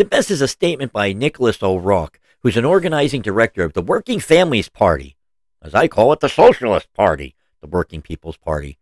The 0.00 0.06
best 0.06 0.30
is 0.30 0.40
a 0.40 0.48
statement 0.48 0.94
by 0.94 1.12
Nicholas 1.12 1.62
O'Rourke, 1.62 2.18
who's 2.38 2.56
an 2.56 2.64
organizing 2.64 3.20
director 3.20 3.64
of 3.64 3.74
the 3.74 3.82
Working 3.82 4.18
Families 4.18 4.70
Party, 4.70 5.14
as 5.60 5.74
I 5.74 5.88
call 5.88 6.10
it, 6.14 6.20
the 6.20 6.28
Socialist 6.30 6.90
Party, 6.94 7.34
the 7.60 7.66
Working 7.66 8.00
People's 8.00 8.38
Party. 8.38 8.78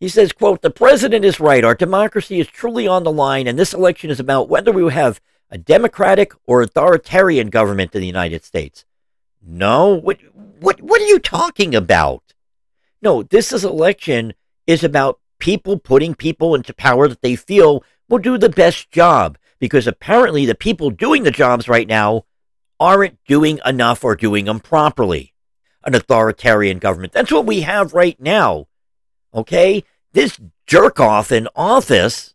He 0.00 0.08
says, 0.08 0.32
quote, 0.32 0.62
the 0.62 0.70
president 0.70 1.24
is 1.24 1.38
right. 1.38 1.62
Our 1.62 1.76
democracy 1.76 2.40
is 2.40 2.48
truly 2.48 2.88
on 2.88 3.04
the 3.04 3.12
line, 3.12 3.46
and 3.46 3.56
this 3.56 3.72
election 3.72 4.10
is 4.10 4.18
about 4.18 4.48
whether 4.48 4.72
we 4.72 4.92
have 4.92 5.20
a 5.52 5.56
democratic 5.56 6.32
or 6.48 6.62
authoritarian 6.62 7.48
government 7.48 7.94
in 7.94 8.00
the 8.00 8.06
United 8.08 8.42
States. 8.42 8.84
No, 9.40 9.94
what, 9.94 10.18
what, 10.58 10.82
what 10.82 11.00
are 11.00 11.06
you 11.06 11.20
talking 11.20 11.76
about? 11.76 12.34
No, 13.00 13.22
this 13.22 13.52
is 13.52 13.64
election 13.64 14.34
is 14.66 14.82
about 14.82 15.20
people 15.38 15.78
putting 15.78 16.16
people 16.16 16.56
into 16.56 16.74
power 16.74 17.06
that 17.06 17.22
they 17.22 17.36
feel 17.36 17.84
will 18.08 18.18
do 18.18 18.36
the 18.36 18.48
best 18.48 18.90
job. 18.90 19.38
Because 19.58 19.86
apparently 19.86 20.46
the 20.46 20.54
people 20.54 20.90
doing 20.90 21.22
the 21.22 21.30
jobs 21.30 21.68
right 21.68 21.88
now 21.88 22.24
aren't 22.78 23.22
doing 23.24 23.60
enough 23.64 24.04
or 24.04 24.14
doing 24.14 24.44
them 24.44 24.60
properly. 24.60 25.32
An 25.84 25.94
authoritarian 25.94 26.78
government. 26.78 27.12
That's 27.12 27.32
what 27.32 27.46
we 27.46 27.62
have 27.62 27.94
right 27.94 28.20
now. 28.20 28.66
Okay? 29.32 29.84
This 30.12 30.40
jerk 30.66 30.98
off 31.00 31.30
in 31.30 31.48
office 31.54 32.34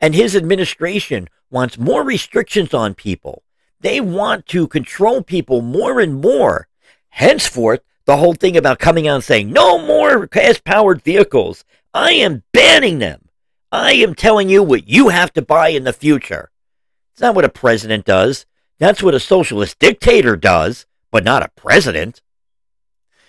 and 0.00 0.14
his 0.14 0.34
administration 0.34 1.28
wants 1.50 1.78
more 1.78 2.02
restrictions 2.02 2.72
on 2.74 2.94
people. 2.94 3.42
They 3.80 4.00
want 4.00 4.46
to 4.46 4.68
control 4.68 5.22
people 5.22 5.60
more 5.60 6.00
and 6.00 6.20
more. 6.20 6.68
Henceforth, 7.10 7.80
the 8.04 8.16
whole 8.16 8.34
thing 8.34 8.56
about 8.56 8.78
coming 8.78 9.06
out 9.06 9.16
and 9.16 9.24
saying, 9.24 9.52
no 9.52 9.78
more 9.78 10.26
gas 10.26 10.58
powered 10.58 11.02
vehicles. 11.02 11.64
I 11.92 12.12
am 12.12 12.42
banning 12.52 12.98
them. 12.98 13.28
I 13.70 13.92
am 13.92 14.14
telling 14.14 14.48
you 14.48 14.62
what 14.62 14.88
you 14.88 15.08
have 15.08 15.32
to 15.34 15.42
buy 15.42 15.68
in 15.68 15.84
the 15.84 15.92
future. 15.92 16.50
It's 17.12 17.20
not 17.20 17.34
what 17.34 17.44
a 17.44 17.50
president 17.50 18.04
does. 18.06 18.46
That's 18.78 19.02
what 19.02 19.14
a 19.14 19.20
socialist 19.20 19.78
dictator 19.78 20.34
does, 20.34 20.86
but 21.10 21.24
not 21.24 21.42
a 21.42 21.50
president. 21.54 22.22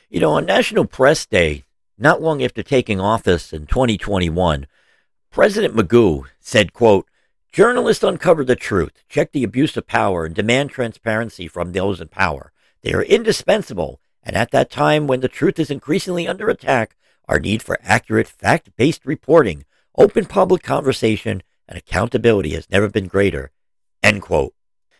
You 0.10 0.22
know, 0.22 0.32
on 0.32 0.46
National 0.46 0.86
Press 0.86 1.26
Day, 1.26 1.66
not 1.98 2.22
long 2.22 2.42
after 2.42 2.64
taking 2.64 3.02
office 3.02 3.52
in 3.52 3.66
2021, 3.66 4.68
President 5.32 5.76
Magoo 5.76 6.26
said, 6.40 6.74
quote, 6.74 7.08
Journalists 7.52 8.04
uncover 8.04 8.44
the 8.44 8.56
truth, 8.56 9.04
check 9.10 9.32
the 9.32 9.44
abuse 9.44 9.76
of 9.76 9.86
power, 9.86 10.26
and 10.26 10.34
demand 10.34 10.70
transparency 10.70 11.48
from 11.48 11.72
those 11.72 12.00
in 12.00 12.08
power. 12.08 12.52
They 12.82 12.94
are 12.94 13.04
indispensable, 13.04 14.00
and 14.24 14.36
at 14.36 14.52
that 14.52 14.72
time 14.72 15.08
when 15.08 15.20
the 15.20 15.28
truth 15.28 15.60
is 15.60 15.70
increasingly 15.70 16.28
under 16.28 16.50
attack, 16.50 16.96
our 17.28 17.40
need 17.40 17.62
for 17.62 17.78
accurate, 17.84 18.28
fact 18.28 18.76
based 18.78 19.06
reporting, 19.06 19.66
open 19.98 20.26
public 20.26 20.64
conversation, 20.64 21.44
and 21.68 21.78
accountability 21.78 22.52
has 22.52 22.70
never 22.70 22.90
been 22.90 23.08
greater. 23.08 23.52
End 24.04 24.22
quote. 24.22 24.54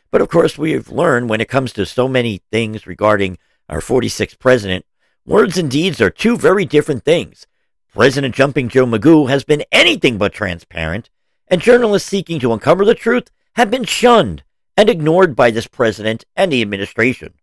But 0.10 0.22
of 0.22 0.30
course, 0.30 0.58
we've 0.58 0.90
learned 0.90 1.30
when 1.30 1.42
it 1.42 1.50
comes 1.50 1.74
to 1.74 1.86
so 1.86 2.08
many 2.08 2.42
things 2.52 2.88
regarding 2.88 3.38
our 3.68 3.80
46th 3.80 4.40
president, 4.40 4.86
words 5.26 5.58
and 5.58 5.70
deeds 5.70 6.00
are 6.00 6.10
two 6.10 6.38
very 6.38 6.66
different 6.66 7.04
things. 7.04 7.46
President 7.94 8.34
Jumping 8.34 8.70
Joe 8.70 8.86
Magoo 8.86 9.30
has 9.30 9.44
been 9.44 9.64
anything 9.72 10.18
but 10.18 10.34
transparent, 10.34 11.10
and 11.48 11.62
journalists 11.62 12.10
seeking 12.10 12.40
to 12.40 12.54
uncover 12.54 12.86
the 12.86 12.96
truth 12.96 13.30
have 13.56 13.70
been 13.70 13.84
shunned 13.84 14.44
and 14.76 14.90
ignored 14.90 15.36
by 15.36 15.52
this 15.52 15.68
president 15.68 16.26
and 16.36 16.52
the 16.52 16.62
administration. 16.62 17.34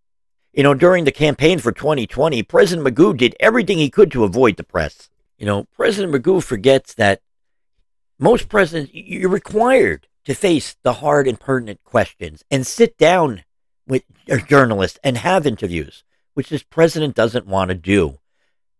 You 0.52 0.64
know, 0.64 0.74
during 0.74 1.04
the 1.04 1.12
campaign 1.12 1.60
for 1.60 1.70
2020, 1.70 2.42
President 2.42 2.86
Magoo 2.86 3.16
did 3.16 3.36
everything 3.38 3.78
he 3.78 3.90
could 3.90 4.10
to 4.10 4.24
avoid 4.24 4.56
the 4.56 4.64
press. 4.64 5.08
You 5.38 5.46
know, 5.46 5.64
President 5.76 6.12
Magoo 6.12 6.42
forgets 6.42 6.94
that 6.94 7.22
most 8.18 8.48
presidents, 8.48 8.90
you're 8.92 9.30
required 9.30 10.08
to 10.24 10.34
face 10.34 10.76
the 10.82 10.94
hard 10.94 11.26
and 11.26 11.40
pertinent 11.40 11.82
questions 11.84 12.44
and 12.50 12.66
sit 12.66 12.96
down 12.98 13.44
with 13.86 14.02
journalists 14.46 14.98
and 15.02 15.18
have 15.18 15.46
interviews, 15.46 16.04
which 16.34 16.48
this 16.48 16.62
president 16.62 17.14
doesn't 17.14 17.46
want 17.46 17.68
to 17.70 17.74
do. 17.74 18.18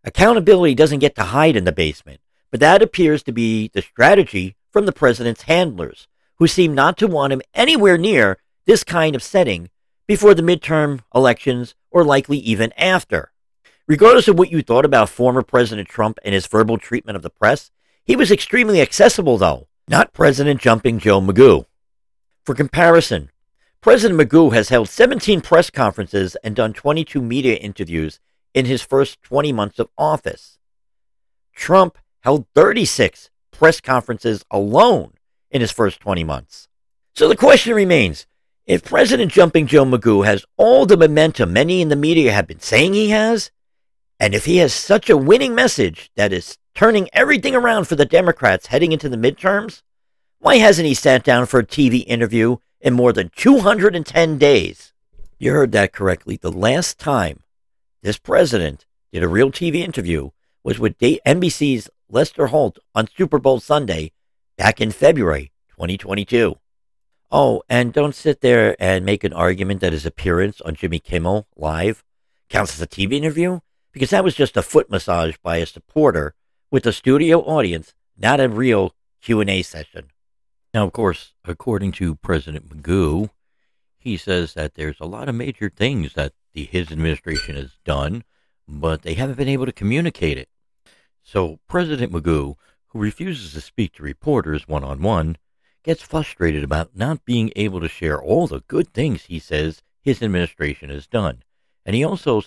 Accountability 0.05 0.75
doesn't 0.75 1.01
get 1.01 1.15
to 1.17 1.25
hide 1.25 1.57
in 1.57 1.65
the 1.65 1.73
basement, 1.73 2.21
But 2.51 2.61
that 2.61 2.83
appears 2.83 3.23
to 3.25 3.33
be 3.33 3.69
the 3.69 3.83
strategy 3.83 4.57
from 4.71 4.87
the 4.87 4.93
president's 4.93 5.43
handlers, 5.43 6.09
who 6.39 6.47
seem 6.47 6.75
not 6.75 6.97
to 6.99 7.07
want 7.07 7.33
him 7.33 7.43
anywhere 7.55 7.99
near 7.99 8.39
this 8.67 8.85
kind 8.85 9.15
of 9.15 9.23
setting 9.23 9.71
before 10.07 10.35
the 10.35 10.43
midterm 10.43 11.01
elections 11.15 11.75
or 11.91 12.05
likely 12.05 12.39
even 12.39 12.73
after. 12.77 13.33
Regardless 13.87 14.29
of 14.29 14.39
what 14.39 14.51
you 14.51 14.63
thought 14.63 14.85
about 14.85 15.09
former 15.09 15.43
President 15.43 15.89
Trump 15.89 16.19
and 16.25 16.35
his 16.35 16.47
verbal 16.47 16.79
treatment 16.79 17.17
of 17.17 17.23
the 17.23 17.31
press, 17.31 17.71
he 18.05 18.17
was 18.17 18.31
extremely 18.31 18.81
accessible, 18.81 19.39
though, 19.39 19.69
not 19.91 20.13
President 20.13 20.61
Jumping 20.61 21.01
Joe 21.01 21.21
Magoo. 21.21 21.67
For 22.47 22.55
comparison, 22.55 23.29
President 23.81 24.21
Magoo 24.21 24.53
has 24.53 24.69
held 24.69 24.89
17 24.89 25.41
press 25.41 25.69
conferences 25.69 26.37
and 26.45 26.55
done 26.55 26.73
22 26.73 27.21
media 27.21 27.57
interviews 27.57 28.21
in 28.55 28.67
his 28.67 28.83
first 28.83 29.21
20 29.23 29.53
months 29.53 29.81
of 29.81 29.91
office. 29.99 30.59
Trump 31.53 31.99
held 32.21 32.47
36 32.55 33.31
press 33.51 33.81
conferences 33.81 34.45
alone 34.49 35.15
in 35.51 35.61
his 35.61 35.73
first 35.73 35.99
20 35.99 36.23
months. 36.23 36.69
So 37.17 37.29
the 37.29 37.35
question 37.35 37.75
remains 37.75 38.27
if 38.67 38.85
President 38.85 39.33
Jumping 39.33 39.67
Joe 39.67 39.85
Magoo 39.85 40.25
has 40.25 40.47
all 40.57 40.87
the 40.87 40.97
momentum 40.97 41.53
many 41.53 41.81
in 41.81 41.89
the 41.89 41.97
media 41.97 42.31
have 42.31 42.47
been 42.47 42.61
saying 42.61 42.95
he 42.95 43.11
has, 43.11 43.51
and 44.21 44.37
if 44.37 44.45
he 44.45 44.59
has 44.59 44.73
such 44.73 45.11
a 45.11 45.17
winning 45.17 45.57
message 45.57 46.13
that 46.15 46.33
is 46.33 46.59
turning 46.75 47.09
everything 47.13 47.55
around 47.55 47.85
for 47.87 47.97
the 47.97 48.05
Democrats 48.05 48.67
heading 48.67 48.93
into 48.93 49.09
the 49.09 49.17
midterms, 49.17 49.83
why 50.39 50.57
hasn't 50.57 50.87
he 50.89 50.95
sat 50.95 51.23
down 51.23 51.47
for 51.47 51.61
a 51.61 51.67
TV 51.67 52.05
interview 52.07 52.57
in 52.81 52.95
more 52.95 53.13
than 53.13 53.31
210 53.37 54.39
days? 54.39 54.93
You 55.39 55.53
heard 55.53 55.73
that 55.73 55.93
correctly. 55.93 56.37
The 56.37 56.53
last 56.53 56.99
time 56.99 57.43
this 58.03 58.19
president 58.19 58.87
did 59.13 59.23
a 59.23 59.29
real 59.29 59.51
TV 59.51 59.77
interview 59.77 60.31
was 60.63 60.79
with 60.79 60.99
NBC's 60.99 61.91
Lester 62.09 62.49
Holt 62.49 62.79
on 62.95 63.09
Super 63.17 63.39
Bowl 63.39 63.61
Sunday 63.61 64.13
back 64.57 64.81
in 64.81 64.91
February 64.91 65.53
2022. 65.71 66.59
Oh, 67.31 67.63
and 67.69 67.93
don't 67.93 68.15
sit 68.15 68.41
there 68.41 68.77
and 68.81 69.05
make 69.05 69.23
an 69.23 69.33
argument 69.33 69.81
that 69.81 69.93
his 69.93 70.05
appearance 70.05 70.61
on 70.63 70.75
Jimmy 70.75 70.99
Kimmel 70.99 71.47
Live 71.57 72.03
counts 72.49 72.75
as 72.75 72.83
a 72.83 72.87
TV 72.87 73.13
interview, 73.13 73.61
because 73.93 74.11
that 74.11 74.25
was 74.25 74.35
just 74.35 74.57
a 74.57 74.63
foot 74.63 74.91
massage 74.91 75.37
by 75.43 75.59
a 75.59 75.67
supporter 75.67 76.35
with 76.71 76.87
a 76.87 76.93
studio 76.93 77.41
audience, 77.41 77.95
not 78.17 78.39
a 78.39 78.49
real 78.49 78.95
Q&A 79.21 79.63
session. 79.63 80.11
Now, 80.73 80.87
of 80.87 80.93
course, 80.93 81.33
according 81.45 81.91
to 81.93 82.15
President 82.15 82.69
Magoo, 82.69 83.31
he 83.99 84.17
says 84.17 84.55
that 84.55 84.75
there's 84.75 85.01
a 85.01 85.07
lot 85.07 85.29
of 85.29 85.35
major 85.35 85.69
things 85.69 86.15
that 86.15 86.33
the, 86.53 86.65
his 86.65 86.93
administration 86.93 87.57
has 87.57 87.73
done, 87.85 88.23
but 88.69 89.03
they 89.03 89.15
haven't 89.15 89.37
been 89.37 89.49
able 89.49 89.67
to 89.67 89.73
communicate 89.73 90.39
it. 90.39 90.49
So 91.25 91.59
President 91.67 92.13
Magoo, 92.13 92.55
who 92.89 92.99
refuses 93.01 93.53
to 93.53 93.61
speak 93.61 93.95
to 93.95 94.05
reporters 94.05 94.69
one 94.69 94.85
on 94.85 95.03
one, 95.03 95.39
gets 95.83 96.03
frustrated 96.03 96.63
about 96.63 96.95
not 96.95 97.25
being 97.25 97.51
able 97.57 97.81
to 97.81 97.89
share 97.89 98.23
all 98.23 98.47
the 98.47 98.61
good 98.69 98.95
things 98.95 99.25
he 99.25 99.41
says 99.41 99.83
his 100.03 100.23
administration 100.23 100.89
has 100.89 101.09
done. 101.09 101.43
And 101.85 101.97
he 101.97 102.05
also 102.05 102.43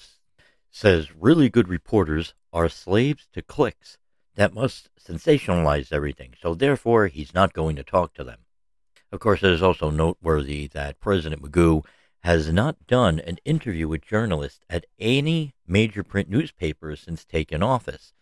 says 0.71 1.13
really 1.13 1.49
good 1.49 1.67
reporters 1.67 2.33
are 2.53 2.69
slaves 2.69 3.27
to 3.33 3.41
clicks 3.41 3.97
that 4.35 4.53
must 4.53 4.89
sensationalize 4.99 5.91
everything, 5.91 6.33
so 6.41 6.55
therefore 6.55 7.07
he's 7.07 7.33
not 7.33 7.53
going 7.53 7.75
to 7.75 7.83
talk 7.83 8.13
to 8.13 8.23
them. 8.23 8.39
Of 9.11 9.19
course, 9.19 9.43
it 9.43 9.51
is 9.51 9.61
also 9.61 9.89
noteworthy 9.89 10.67
that 10.67 10.99
President 10.99 11.41
Magoo 11.41 11.85
has 12.23 12.51
not 12.51 12.87
done 12.87 13.19
an 13.19 13.37
interview 13.45 13.87
with 13.87 14.01
journalists 14.01 14.61
at 14.69 14.85
any 14.97 15.53
major 15.67 16.03
print 16.03 16.29
newspaper 16.29 16.95
since 16.95 17.25
taking 17.25 17.61
office. 17.61 18.13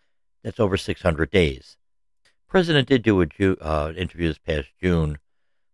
That's 0.42 0.60
over 0.60 0.76
600 0.76 1.30
days. 1.30 1.76
President 2.48 2.88
did 2.88 3.02
do 3.02 3.20
an 3.20 3.30
uh, 3.60 3.92
interview 3.96 4.28
this 4.28 4.38
past 4.38 4.68
June, 4.82 5.18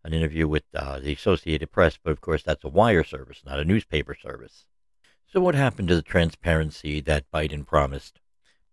an 0.04 0.12
interview 0.12 0.46
with 0.46 0.64
uh, 0.74 1.00
the 1.00 1.14
Associated 1.14 1.72
Press, 1.72 1.98
but 2.00 2.12
of 2.12 2.20
course 2.20 2.42
that's 2.42 2.64
a 2.64 2.68
wire 2.68 3.02
service, 3.02 3.42
not 3.44 3.58
a 3.58 3.64
newspaper 3.64 4.14
service. 4.14 4.66
So, 5.26 5.40
what 5.40 5.54
happened 5.54 5.88
to 5.88 5.96
the 5.96 6.02
transparency 6.02 7.00
that 7.00 7.30
Biden 7.32 7.66
promised? 7.66 8.20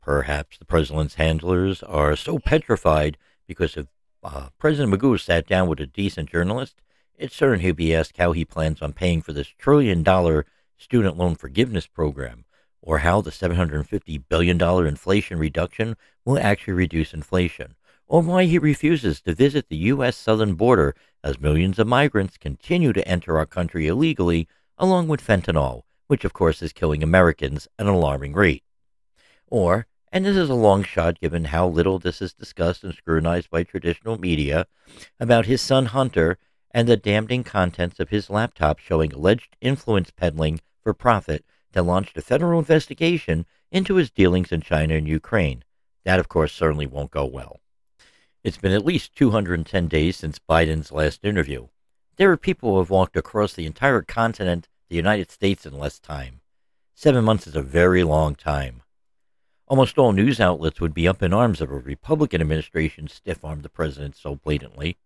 Perhaps 0.05 0.59
the 0.59 0.65
president's 0.65 1.15
handlers 1.15 1.81
are 1.81 2.15
so 2.15 2.37
petrified 2.37 3.17
because 3.47 3.75
if 3.75 3.87
uh, 4.23 4.49
President 4.59 4.93
Magoo 4.93 5.19
sat 5.19 5.47
down 5.47 5.67
with 5.67 5.79
a 5.79 5.87
decent 5.87 6.29
journalist, 6.29 6.75
it's 7.17 7.35
certain 7.35 7.59
he'll 7.59 7.73
be 7.73 7.95
asked 7.95 8.17
how 8.17 8.31
he 8.31 8.45
plans 8.45 8.83
on 8.83 8.93
paying 8.93 9.23
for 9.23 9.33
this 9.33 9.47
trillion 9.47 10.03
dollar 10.03 10.45
student 10.77 11.17
loan 11.17 11.33
forgiveness 11.33 11.87
program, 11.87 12.45
or 12.83 12.99
how 12.99 13.19
the 13.19 13.31
$750 13.31 14.23
billion 14.29 14.61
inflation 14.61 15.39
reduction 15.39 15.97
will 16.23 16.37
actually 16.37 16.73
reduce 16.73 17.11
inflation, 17.11 17.73
or 18.05 18.21
why 18.21 18.43
he 18.43 18.59
refuses 18.59 19.21
to 19.21 19.33
visit 19.33 19.69
the 19.69 19.89
U.S. 19.89 20.15
southern 20.15 20.53
border 20.53 20.93
as 21.23 21.41
millions 21.41 21.79
of 21.79 21.87
migrants 21.87 22.37
continue 22.37 22.93
to 22.93 23.07
enter 23.07 23.39
our 23.39 23.47
country 23.47 23.87
illegally, 23.87 24.47
along 24.77 25.07
with 25.07 25.25
fentanyl, 25.25 25.81
which 26.05 26.23
of 26.23 26.33
course 26.33 26.61
is 26.61 26.73
killing 26.73 27.01
Americans 27.01 27.67
at 27.79 27.87
an 27.87 27.91
alarming 27.91 28.33
rate. 28.33 28.61
Or 29.47 29.87
and 30.15 30.23
this 30.23 30.37
is 30.37 30.49
a 30.49 30.55
long 30.55 30.81
shot 30.81 31.19
given 31.19 31.43
how 31.43 31.67
little 31.67 31.99
this 31.99 32.21
is 32.21 32.33
discussed 32.33 32.85
and 32.85 32.93
scrutinized 32.95 33.49
by 33.49 33.63
traditional 33.63 34.17
media, 34.17 34.65
about 35.19 35.45
his 35.45 35.59
son 35.61 35.87
Hunter 35.87 36.37
and 36.71 36.87
the 36.87 36.95
damning 36.95 37.43
contents 37.43 37.99
of 37.99 38.07
his 38.07 38.29
laptop 38.29 38.79
showing 38.79 39.11
alleged 39.11 39.57
influence 39.59 40.11
peddling 40.11 40.61
for 40.81 40.93
profit 40.93 41.43
that 41.73 41.83
launched 41.83 42.15
a 42.17 42.21
federal 42.21 42.59
investigation 42.59 43.45
into 43.73 43.95
his 43.95 44.09
dealings 44.09 44.53
in 44.53 44.61
China 44.61 44.95
and 44.95 45.05
Ukraine. 45.05 45.65
That, 46.05 46.21
of 46.21 46.29
course, 46.29 46.53
certainly 46.53 46.87
won't 46.87 47.11
go 47.11 47.25
well. 47.25 47.59
It's 48.41 48.57
been 48.57 48.71
at 48.71 48.85
least 48.85 49.17
210 49.17 49.89
days 49.89 50.15
since 50.15 50.39
Biden's 50.39 50.93
last 50.93 51.25
interview. 51.25 51.67
There 52.15 52.31
are 52.31 52.37
people 52.37 52.71
who 52.71 52.79
have 52.79 52.89
walked 52.89 53.17
across 53.17 53.51
the 53.51 53.65
entire 53.65 54.01
continent, 54.01 54.69
the 54.87 54.95
United 54.95 55.29
States, 55.29 55.65
in 55.65 55.77
less 55.77 55.99
time. 55.99 56.39
Seven 56.93 57.25
months 57.25 57.47
is 57.47 57.55
a 57.57 57.61
very 57.61 58.03
long 58.03 58.33
time. 58.33 58.81
Almost 59.67 59.97
all 59.97 60.11
news 60.11 60.39
outlets 60.39 60.79
would 60.79 60.93
be 60.93 61.07
up 61.07 61.23
in 61.23 61.33
arms 61.33 61.59
if 61.59 61.69
a 61.69 61.73
Republican 61.73 62.39
administration 62.39 63.07
stiff 63.07 63.43
armed 63.43 63.63
the 63.63 63.69
president 63.69 64.15
so 64.15 64.35
blatantly. 64.35 64.97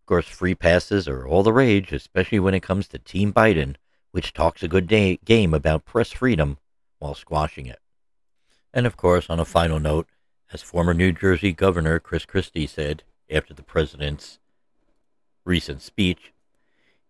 Of 0.00 0.06
course, 0.06 0.26
free 0.26 0.56
passes 0.56 1.06
are 1.06 1.26
all 1.26 1.44
the 1.44 1.52
rage, 1.52 1.92
especially 1.92 2.40
when 2.40 2.54
it 2.54 2.64
comes 2.64 2.88
to 2.88 2.98
Team 2.98 3.32
Biden, 3.32 3.76
which 4.10 4.32
talks 4.32 4.62
a 4.62 4.68
good 4.68 4.88
day- 4.88 5.18
game 5.24 5.54
about 5.54 5.84
press 5.84 6.10
freedom 6.10 6.58
while 6.98 7.14
squashing 7.14 7.66
it. 7.66 7.80
And 8.74 8.86
of 8.86 8.96
course, 8.96 9.30
on 9.30 9.38
a 9.38 9.44
final 9.44 9.78
note, 9.78 10.08
as 10.52 10.62
former 10.62 10.94
New 10.94 11.12
Jersey 11.12 11.52
Governor 11.52 12.00
Chris 12.00 12.24
Christie 12.24 12.66
said 12.66 13.04
after 13.30 13.54
the 13.54 13.62
president's 13.62 14.38
recent 15.44 15.80
speech, 15.80 16.32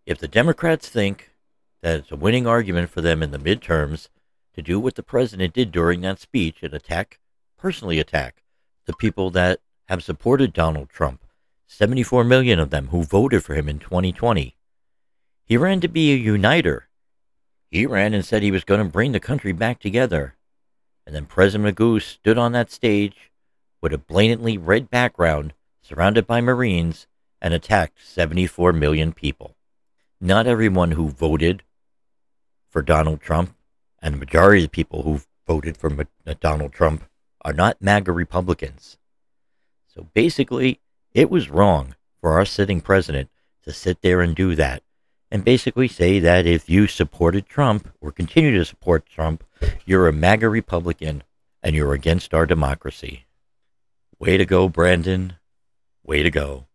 if 0.04 0.18
the 0.18 0.28
Democrats 0.28 0.88
think 0.88 1.32
that 1.80 1.98
it's 2.00 2.12
a 2.12 2.16
winning 2.16 2.46
argument 2.46 2.90
for 2.90 3.00
them 3.00 3.22
in 3.22 3.30
the 3.30 3.38
midterms 3.38 4.08
to 4.56 4.62
do 4.62 4.80
what 4.80 4.94
the 4.94 5.02
president 5.02 5.52
did 5.52 5.70
during 5.70 6.00
that 6.00 6.18
speech 6.18 6.62
and 6.62 6.72
attack, 6.72 7.20
personally 7.58 7.98
attack, 7.98 8.42
the 8.86 8.94
people 8.94 9.30
that 9.30 9.60
have 9.88 10.02
supported 10.02 10.52
Donald 10.52 10.88
Trump, 10.88 11.22
74 11.66 12.24
million 12.24 12.58
of 12.58 12.70
them 12.70 12.88
who 12.88 13.02
voted 13.02 13.44
for 13.44 13.54
him 13.54 13.68
in 13.68 13.78
2020. 13.78 14.56
He 15.44 15.56
ran 15.56 15.80
to 15.80 15.88
be 15.88 16.12
a 16.12 16.16
uniter. 16.16 16.88
He 17.70 17.84
ran 17.84 18.14
and 18.14 18.24
said 18.24 18.42
he 18.42 18.50
was 18.50 18.64
going 18.64 18.82
to 18.82 18.90
bring 18.90 19.12
the 19.12 19.20
country 19.20 19.52
back 19.52 19.78
together. 19.78 20.36
And 21.06 21.14
then 21.14 21.26
President 21.26 21.76
Magoo 21.76 22.00
stood 22.00 22.38
on 22.38 22.52
that 22.52 22.70
stage 22.70 23.30
with 23.82 23.92
a 23.92 23.98
blatantly 23.98 24.56
red 24.56 24.90
background, 24.90 25.52
surrounded 25.82 26.26
by 26.26 26.40
Marines, 26.40 27.06
and 27.40 27.52
attacked 27.52 28.04
74 28.04 28.72
million 28.72 29.12
people. 29.12 29.54
Not 30.20 30.46
everyone 30.46 30.92
who 30.92 31.10
voted 31.10 31.62
for 32.70 32.80
Donald 32.82 33.20
Trump 33.20 33.55
and 34.06 34.14
the 34.14 34.20
majority 34.20 34.62
of 34.62 34.70
the 34.70 34.76
people 34.84 35.02
who 35.02 35.20
voted 35.48 35.76
for 35.76 36.06
Donald 36.38 36.72
Trump 36.72 37.02
are 37.40 37.52
not 37.52 37.82
MAGA 37.82 38.12
Republicans. 38.12 38.98
So 39.88 40.06
basically, 40.14 40.78
it 41.12 41.28
was 41.28 41.50
wrong 41.50 41.96
for 42.20 42.34
our 42.34 42.44
sitting 42.44 42.80
president 42.80 43.30
to 43.64 43.72
sit 43.72 44.02
there 44.02 44.20
and 44.20 44.36
do 44.36 44.54
that 44.54 44.84
and 45.28 45.44
basically 45.44 45.88
say 45.88 46.20
that 46.20 46.46
if 46.46 46.70
you 46.70 46.86
supported 46.86 47.46
Trump 47.46 47.92
or 48.00 48.12
continue 48.12 48.56
to 48.56 48.64
support 48.64 49.06
Trump, 49.06 49.42
you're 49.84 50.06
a 50.06 50.12
MAGA 50.12 50.48
Republican 50.48 51.24
and 51.60 51.74
you're 51.74 51.92
against 51.92 52.32
our 52.32 52.46
democracy. 52.46 53.26
Way 54.20 54.36
to 54.36 54.46
go, 54.46 54.68
Brandon. 54.68 55.32
Way 56.04 56.22
to 56.22 56.30
go. 56.30 56.68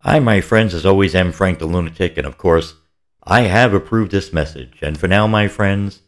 I, 0.00 0.20
my 0.20 0.40
friends, 0.40 0.72
as 0.72 0.86
always, 0.86 1.14
am 1.14 1.32
Frank 1.32 1.58
the 1.58 1.66
Lunatic, 1.66 2.16
and 2.16 2.26
of 2.26 2.38
course, 2.38 2.76
I 3.22 3.42
have 3.42 3.74
approved 3.74 4.10
this 4.10 4.32
message. 4.32 4.78
And 4.80 4.98
for 4.98 5.06
now, 5.06 5.26
my 5.26 5.46
friends, 5.46 6.00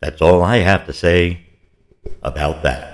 that's 0.00 0.22
all 0.22 0.42
I 0.42 0.58
have 0.58 0.86
to 0.86 0.92
say 0.92 1.40
about 2.22 2.62
that. 2.62 2.89